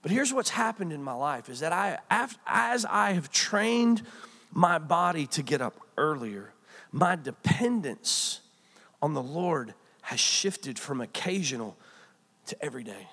But 0.02 0.10
here's 0.10 0.34
what's 0.34 0.50
happened 0.50 0.92
in 0.92 1.04
my 1.04 1.13
life 1.13 1.50
is 1.50 1.60
that 1.60 1.72
I, 1.72 2.00
as 2.48 2.84
I 2.84 3.12
have 3.12 3.32
trained 3.32 4.02
my 4.52 4.80
body 4.80 5.28
to 5.28 5.44
get 5.44 5.62
up 5.62 5.80
earlier, 5.98 6.52
my 6.92 7.16
dependence 7.16 8.42
on 9.04 9.13
the 9.13 9.22
Lord 9.22 9.76
has 10.04 10.20
shifted 10.20 10.78
from 10.78 11.02
occasional 11.02 11.76
to 12.48 12.63
everyday. 12.63 13.08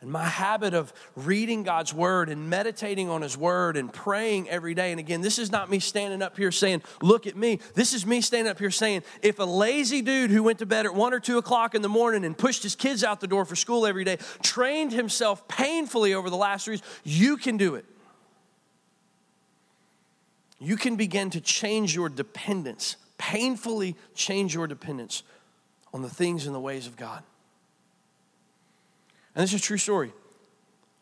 And 0.00 0.12
my 0.12 0.24
habit 0.24 0.74
of 0.74 0.92
reading 1.16 1.64
God's 1.64 1.92
word 1.92 2.28
and 2.28 2.48
meditating 2.48 3.08
on 3.08 3.20
his 3.20 3.36
word 3.36 3.76
and 3.76 3.92
praying 3.92 4.48
every 4.48 4.72
day. 4.72 4.92
And 4.92 5.00
again, 5.00 5.22
this 5.22 5.40
is 5.40 5.50
not 5.50 5.68
me 5.68 5.80
standing 5.80 6.22
up 6.22 6.36
here 6.36 6.52
saying, 6.52 6.82
Look 7.02 7.26
at 7.26 7.36
me. 7.36 7.58
This 7.74 7.92
is 7.92 8.06
me 8.06 8.20
standing 8.20 8.48
up 8.48 8.60
here 8.60 8.70
saying, 8.70 9.02
If 9.22 9.40
a 9.40 9.44
lazy 9.44 10.00
dude 10.00 10.30
who 10.30 10.44
went 10.44 10.60
to 10.60 10.66
bed 10.66 10.86
at 10.86 10.94
one 10.94 11.12
or 11.12 11.18
two 11.18 11.36
o'clock 11.36 11.74
in 11.74 11.82
the 11.82 11.88
morning 11.88 12.24
and 12.24 12.38
pushed 12.38 12.62
his 12.62 12.76
kids 12.76 13.02
out 13.02 13.20
the 13.20 13.26
door 13.26 13.44
for 13.44 13.56
school 13.56 13.84
every 13.84 14.04
day 14.04 14.18
trained 14.40 14.92
himself 14.92 15.48
painfully 15.48 16.14
over 16.14 16.30
the 16.30 16.36
last 16.36 16.66
three 16.66 16.74
years, 16.74 16.82
you 17.02 17.36
can 17.36 17.56
do 17.56 17.74
it. 17.74 17.84
You 20.60 20.76
can 20.76 20.94
begin 20.94 21.30
to 21.30 21.40
change 21.40 21.94
your 21.94 22.08
dependence, 22.08 22.96
painfully 23.18 23.96
change 24.14 24.54
your 24.54 24.66
dependence 24.66 25.22
on 25.92 26.02
the 26.02 26.08
things 26.08 26.46
and 26.46 26.54
the 26.54 26.60
ways 26.60 26.86
of 26.86 26.96
God. 26.96 27.22
And 29.34 29.42
this 29.42 29.52
is 29.52 29.60
a 29.60 29.62
true 29.62 29.78
story. 29.78 30.12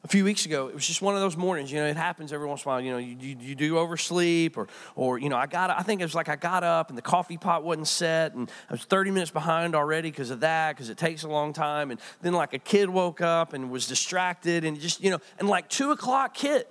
A 0.04 0.08
few 0.08 0.24
weeks 0.24 0.46
ago, 0.46 0.68
it 0.68 0.74
was 0.74 0.86
just 0.86 1.02
one 1.02 1.16
of 1.16 1.20
those 1.20 1.36
mornings. 1.36 1.72
You 1.72 1.80
know, 1.80 1.86
it 1.86 1.96
happens 1.96 2.32
every 2.32 2.46
once 2.46 2.62
in 2.62 2.68
a 2.68 2.72
while. 2.72 2.80
You 2.80 2.92
know, 2.92 2.98
you, 2.98 3.16
you, 3.18 3.36
you 3.40 3.54
do 3.56 3.78
oversleep, 3.78 4.56
or, 4.56 4.68
or 4.94 5.18
you 5.18 5.28
know, 5.28 5.36
I 5.36 5.46
got. 5.46 5.70
I 5.70 5.80
think 5.80 6.00
it 6.00 6.04
was 6.04 6.14
like 6.14 6.28
I 6.28 6.36
got 6.36 6.62
up 6.62 6.90
and 6.90 6.98
the 6.98 7.02
coffee 7.02 7.38
pot 7.38 7.64
wasn't 7.64 7.88
set, 7.88 8.34
and 8.34 8.48
I 8.70 8.74
was 8.74 8.84
30 8.84 9.10
minutes 9.10 9.32
behind 9.32 9.74
already 9.74 10.10
because 10.10 10.30
of 10.30 10.40
that, 10.40 10.76
because 10.76 10.90
it 10.90 10.98
takes 10.98 11.24
a 11.24 11.28
long 11.28 11.52
time. 11.52 11.90
And 11.90 11.98
then 12.22 12.34
like 12.34 12.52
a 12.52 12.58
kid 12.58 12.88
woke 12.88 13.20
up 13.20 13.52
and 13.52 13.70
was 13.70 13.88
distracted, 13.88 14.64
and 14.64 14.78
just 14.78 15.02
you 15.02 15.10
know, 15.10 15.18
and 15.40 15.48
like 15.48 15.68
two 15.68 15.90
o'clock 15.90 16.36
hit, 16.36 16.68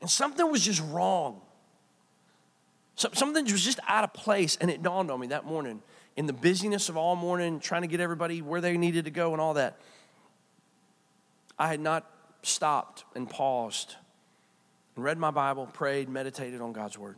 and 0.00 0.08
something 0.08 0.50
was 0.50 0.64
just 0.64 0.80
wrong. 0.90 1.42
So, 2.94 3.08
something 3.12 3.44
was 3.44 3.64
just 3.64 3.80
out 3.88 4.04
of 4.04 4.12
place, 4.12 4.56
and 4.60 4.70
it 4.70 4.82
dawned 4.82 5.10
on 5.10 5.20
me 5.20 5.28
that 5.28 5.44
morning 5.44 5.82
in 6.16 6.26
the 6.26 6.32
busyness 6.32 6.88
of 6.88 6.96
all 6.96 7.16
morning, 7.16 7.58
trying 7.58 7.82
to 7.82 7.88
get 7.88 8.00
everybody 8.00 8.42
where 8.42 8.60
they 8.60 8.76
needed 8.76 9.06
to 9.06 9.10
go 9.10 9.32
and 9.32 9.40
all 9.40 9.54
that 9.54 9.78
I 11.58 11.68
had 11.68 11.80
not 11.80 12.10
stopped 12.42 13.04
and 13.14 13.28
paused 13.28 13.96
and 14.96 15.04
read 15.04 15.18
my 15.18 15.30
Bible, 15.30 15.66
prayed, 15.66 16.08
meditated 16.08 16.60
on 16.60 16.72
God's 16.72 16.98
Word. 16.98 17.16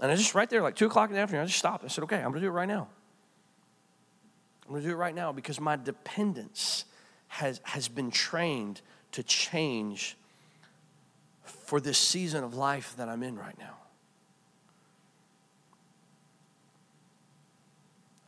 And 0.00 0.10
I 0.10 0.16
just 0.16 0.34
right 0.34 0.48
there, 0.50 0.62
like 0.62 0.76
two 0.76 0.86
o'clock 0.86 1.10
in 1.10 1.14
the 1.14 1.20
afternoon, 1.20 1.44
I 1.44 1.46
just 1.46 1.58
stopped. 1.58 1.84
I 1.84 1.88
said, 1.88 2.04
okay, 2.04 2.16
I'm 2.16 2.30
going 2.30 2.34
to 2.34 2.40
do 2.40 2.48
it 2.48 2.50
right 2.50 2.68
now. 2.68 2.88
I'm 4.64 4.70
going 4.70 4.82
to 4.82 4.88
do 4.88 4.94
it 4.94 4.98
right 4.98 5.14
now 5.14 5.32
because 5.32 5.60
my 5.60 5.76
dependence 5.76 6.84
has, 7.28 7.60
has 7.64 7.88
been 7.88 8.10
trained 8.10 8.80
to 9.12 9.22
change 9.22 10.16
for 11.72 11.80
this 11.80 11.96
season 11.96 12.44
of 12.44 12.54
life 12.54 12.94
that 12.98 13.08
I'm 13.08 13.22
in 13.22 13.34
right 13.34 13.58
now. 13.58 13.78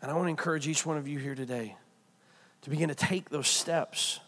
And 0.00 0.10
I 0.10 0.14
want 0.14 0.24
to 0.24 0.30
encourage 0.30 0.66
each 0.66 0.86
one 0.86 0.96
of 0.96 1.06
you 1.06 1.18
here 1.18 1.34
today 1.34 1.76
to 2.62 2.70
begin 2.70 2.88
to 2.88 2.94
take 2.94 3.28
those 3.28 3.46
steps. 3.46 4.18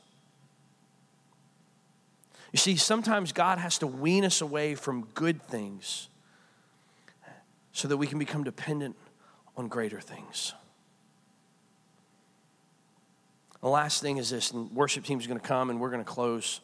You 2.52 2.58
see, 2.58 2.76
sometimes 2.76 3.32
God 3.32 3.56
has 3.56 3.78
to 3.78 3.86
wean 3.86 4.22
us 4.22 4.42
away 4.42 4.74
from 4.74 5.08
good 5.14 5.42
things 5.42 6.10
so 7.72 7.88
that 7.88 7.96
we 7.96 8.06
can 8.06 8.18
become 8.18 8.44
dependent 8.44 8.96
on 9.56 9.68
greater 9.68 9.98
things. 9.98 10.52
The 13.62 13.68
last 13.68 14.02
thing 14.02 14.18
is 14.18 14.28
this, 14.28 14.50
and 14.50 14.70
worship 14.72 15.04
team 15.04 15.18
is 15.18 15.26
going 15.26 15.40
to 15.40 15.48
come 15.48 15.70
and 15.70 15.80
we're 15.80 15.90
going 15.90 16.04
to 16.04 16.10
close. 16.10 16.60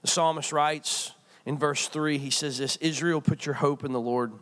The 0.00 0.08
psalmist 0.08 0.50
writes 0.50 1.12
in 1.46 1.58
verse 1.58 1.88
3, 1.88 2.18
he 2.18 2.30
says 2.30 2.58
this 2.58 2.76
Israel, 2.76 3.20
put 3.20 3.46
your 3.46 3.56
hope 3.56 3.84
in 3.84 3.92
the 3.92 4.00
Lord, 4.00 4.32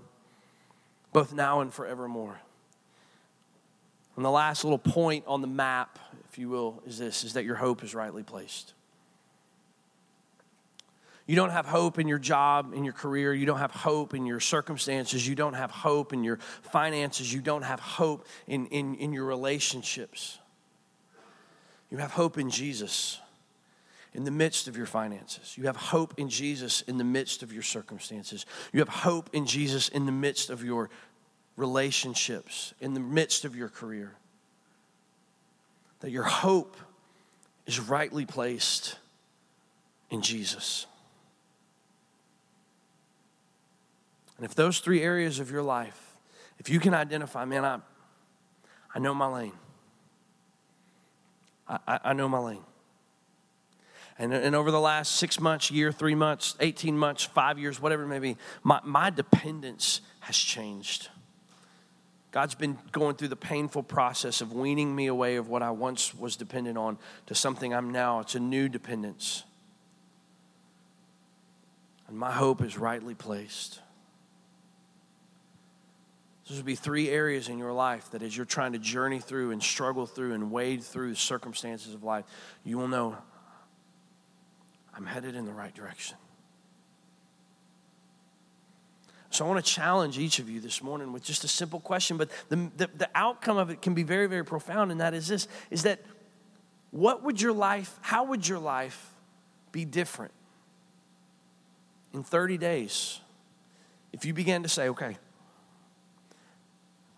both 1.13 1.33
now 1.33 1.61
and 1.61 1.73
forevermore. 1.73 2.41
And 4.17 4.25
the 4.25 4.31
last 4.31 4.65
little 4.65 4.79
point 4.79 5.25
on 5.29 5.43
the 5.43 5.47
map 5.47 5.99
if 6.31 6.39
you 6.39 6.49
will, 6.49 6.83
is 6.87 6.99
this 6.99 7.25
is 7.25 7.35
that 7.35 7.45
your 7.45 7.57
hope 7.57 7.83
is 7.83 7.95
rightly 7.95 8.23
placed. 8.23 8.75
You 11.27 11.37
don't 11.37 11.51
have 11.51 11.67
hope 11.67 11.99
in 11.99 12.09
your 12.09 12.19
job, 12.19 12.73
in 12.75 12.85
your 12.85 12.95
career. 12.95 13.35
You 13.35 13.45
don't 13.45 13.59
have 13.59 13.73
hope 13.73 14.15
in 14.15 14.25
your 14.25 14.41
circumstances. 14.41 15.27
You 15.27 15.35
don't 15.35 15.55
have 15.55 15.71
hope 15.71 16.13
in 16.13 16.25
your 16.25 16.39
finances. 16.63 17.33
You 17.33 17.43
don't 17.43 17.63
have 17.63 17.81
hope 17.81 18.25
in, 18.47 18.67
in, 18.67 18.95
in 18.95 19.13
your 19.13 19.27
relationships. 19.27 20.39
You 21.91 21.99
have 21.99 22.13
hope 22.13 22.39
in 22.39 22.49
Jesus 22.49 23.21
in 24.15 24.25
the 24.25 24.31
midst 24.31 24.69
of 24.69 24.77
your 24.77 24.87
finances. 24.87 25.57
You 25.57 25.65
have 25.65 25.77
hope 25.77 26.15
in 26.17 26.29
Jesus 26.29 26.83
in 26.83 26.99
the 26.99 27.05
midst 27.05 27.43
of 27.43 27.53
your 27.53 27.63
circumstances. 27.63 28.47
You 28.73 28.81
have 28.81 28.89
hope 28.89 29.31
in 29.33 29.47
Jesus 29.47 29.89
in 29.89 30.07
the 30.07 30.13
midst 30.13 30.51
of 30.51 30.65
your 30.65 30.91
relationships, 31.57 32.75
in 32.81 32.95
the 32.95 33.01
midst 33.01 33.45
of 33.45 33.57
your 33.57 33.69
career 33.69 34.17
that 36.01 36.11
your 36.11 36.25
hope 36.25 36.77
is 37.67 37.81
rightly 37.81 38.25
placed 38.25 38.97
in 40.11 40.23
Jesus. 40.23 40.87
And 44.37 44.45
if 44.45 44.55
those 44.55 44.79
three 44.79 45.03
areas 45.03 45.41
of 45.41 45.51
your 45.51 45.63
life, 45.63 46.17
if 46.59 46.71
you 46.71 46.81
can 46.81 46.95
identify, 46.95 47.45
man, 47.45 47.65
I, 47.65 47.79
I 48.95 48.99
know 49.01 49.15
my 49.15 49.27
lane. 49.27 49.53
I, 51.69 51.79
I, 51.87 52.01
I 52.05 52.13
know 52.13 52.29
my 52.29 52.39
lane. 52.39 52.65
And, 54.19 54.35
and 54.35 54.57
over 54.57 54.71
the 54.71 54.81
last 54.81 55.17
six 55.17 55.39
months, 55.39 55.71
year, 55.71 55.93
three 55.93 56.17
months, 56.17 56.57
18 56.59 56.99
months, 56.99 57.23
five 57.23 57.59
years, 57.59 57.81
whatever 57.81 58.03
it 58.03 58.09
may 58.09 58.19
be, 58.19 58.37
my, 58.65 58.81
my 58.83 59.11
dependence 59.11 60.01
has 60.21 60.37
changed. 60.37 61.09
God's 62.33 62.57
been 62.57 62.77
going 62.91 63.15
through 63.15 63.29
the 63.29 63.37
painful 63.37 63.85
process 63.85 64.41
of 64.41 64.53
weaning 64.53 64.95
me 64.95 65.07
away 65.07 65.37
of 65.37 65.49
what 65.49 65.63
I 65.63 65.71
once 65.71 66.15
was 66.15 66.37
dependent 66.37 66.77
on 66.77 66.99
to 67.27 67.35
something 67.35 67.73
I'm 67.73 67.91
now. 67.91 68.21
It's 68.21 68.35
a 68.35 68.41
new 68.41 68.69
dependence. 68.69 69.45
And 72.09 72.19
my 72.19 72.33
hope 72.33 72.61
is 72.63 72.77
rightly 72.77 73.15
placed. 73.15 73.81
Those 76.49 76.57
would 76.57 76.67
be 76.67 76.75
three 76.75 77.09
areas 77.09 77.49
in 77.49 77.59
your 77.59 77.73
life 77.73 78.11
that 78.13 78.23
as 78.23 78.37
you're 78.37 78.47
trying 78.47 78.73
to 78.73 78.79
journey 78.79 79.21
through 79.21 79.53
and 79.53 79.63
struggle 79.63 80.07
through 80.07 80.33
and 80.33 80.51
wade 80.51 80.83
through 80.83 81.11
the 81.11 81.17
circumstances 81.17 81.95
of 81.95 82.03
life, 82.03 82.25
you 82.65 82.79
will 82.79 82.89
know 82.89 83.17
I'm 84.99 85.07
headed 85.07 85.37
in 85.37 85.47
the 85.47 85.53
right 85.53 85.73
direction. 85.73 86.17
So 89.31 89.45
I 89.45 89.49
want 89.49 89.65
to 89.65 89.71
challenge 89.71 90.19
each 90.19 90.41
of 90.41 90.51
you 90.51 90.61
this 90.61 90.83
morning 90.83 91.13
with 91.13 91.23
just 91.23 91.45
a 91.45 91.49
simple 91.49 91.79
question, 91.79 92.17
but 92.17 92.31
the, 92.49 92.57
the, 92.77 92.91
the, 92.97 93.09
outcome 93.15 93.59
of 93.59 93.71
it 93.71 93.81
can 93.81 93.95
be 93.95 94.03
very, 94.03 94.27
very 94.27 94.45
profound, 94.45 94.91
and 94.91 95.01
that 95.01 95.15
is 95.15 95.29
this 95.29 95.47
is 95.71 95.85
that 95.85 96.01
what 96.91 97.23
would 97.23 97.41
your 97.41 97.53
life, 97.53 97.97
how 98.01 98.25
would 98.25 98.49
your 98.49 98.59
life 98.59 99.13
be 99.71 99.85
different 99.85 100.33
in 102.13 102.25
30 102.25 102.59
days 102.59 103.21
if 104.13 104.25
you 104.25 104.33
began 104.35 104.65
to 104.65 104.69
say, 104.69 104.89
okay, 104.89 105.17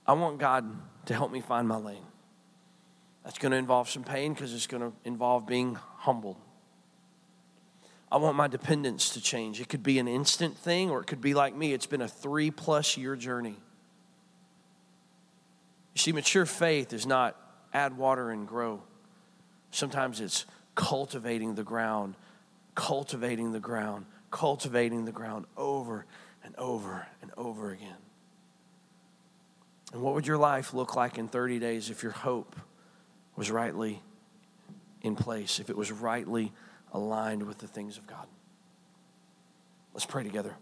I 0.07 0.12
want 0.12 0.39
God 0.39 0.68
to 1.07 1.14
help 1.14 1.33
me 1.33 1.41
find 1.41 1.66
my 1.66 1.76
lane. 1.76 2.05
That's 3.24 3.39
going 3.39 3.53
to 3.53 3.59
involve 3.59 3.89
some 3.89 4.05
pain 4.05 4.35
because 4.35 4.53
it's 4.53 4.66
going 4.66 4.83
to 4.83 4.93
involve 5.05 5.47
being 5.47 5.76
humbled. 5.76 6.37
I 8.12 8.16
want 8.16 8.36
my 8.36 8.48
dependence 8.48 9.11
to 9.11 9.20
change. 9.20 9.61
It 9.61 9.68
could 9.68 9.82
be 9.82 9.98
an 9.98 10.08
instant 10.08 10.56
thing, 10.56 10.90
or 10.90 11.00
it 11.00 11.06
could 11.06 11.20
be 11.20 11.34
like 11.34 11.54
me. 11.54 11.72
It's 11.72 11.86
been 11.86 12.00
a 12.00 12.08
three 12.08 12.50
plus 12.50 12.96
year 12.96 13.14
journey. 13.14 13.56
You 15.94 15.98
see, 15.98 16.12
mature 16.12 16.46
faith 16.46 16.92
is 16.92 17.06
not 17.06 17.36
add 17.72 17.96
water 17.96 18.30
and 18.30 18.48
grow. 18.48 18.82
Sometimes 19.70 20.20
it's 20.20 20.44
cultivating 20.74 21.54
the 21.54 21.62
ground, 21.62 22.16
cultivating 22.74 23.52
the 23.52 23.61
ground, 23.61 24.06
cultivating 24.30 25.04
the 25.04 25.12
ground 25.12 25.46
over 25.56 26.06
and 26.42 26.56
over 26.56 27.06
and 27.22 27.30
over 27.36 27.70
again. 27.70 27.96
And 29.92 30.02
what 30.02 30.14
would 30.14 30.26
your 30.26 30.38
life 30.38 30.74
look 30.74 30.96
like 30.96 31.18
in 31.18 31.28
30 31.28 31.58
days 31.58 31.90
if 31.90 32.02
your 32.02 32.12
hope 32.12 32.56
was 33.36 33.50
rightly 33.50 34.02
in 35.02 35.16
place, 35.16 35.61
if 35.61 35.70
it 35.70 35.76
was 35.76 35.92
rightly 35.92 36.52
aligned 36.93 37.43
with 37.43 37.59
the 37.59 37.66
things 37.66 37.97
of 37.99 38.07
God? 38.07 38.26
Let's 39.95 40.07
pray 40.07 40.22
together. 40.22 40.57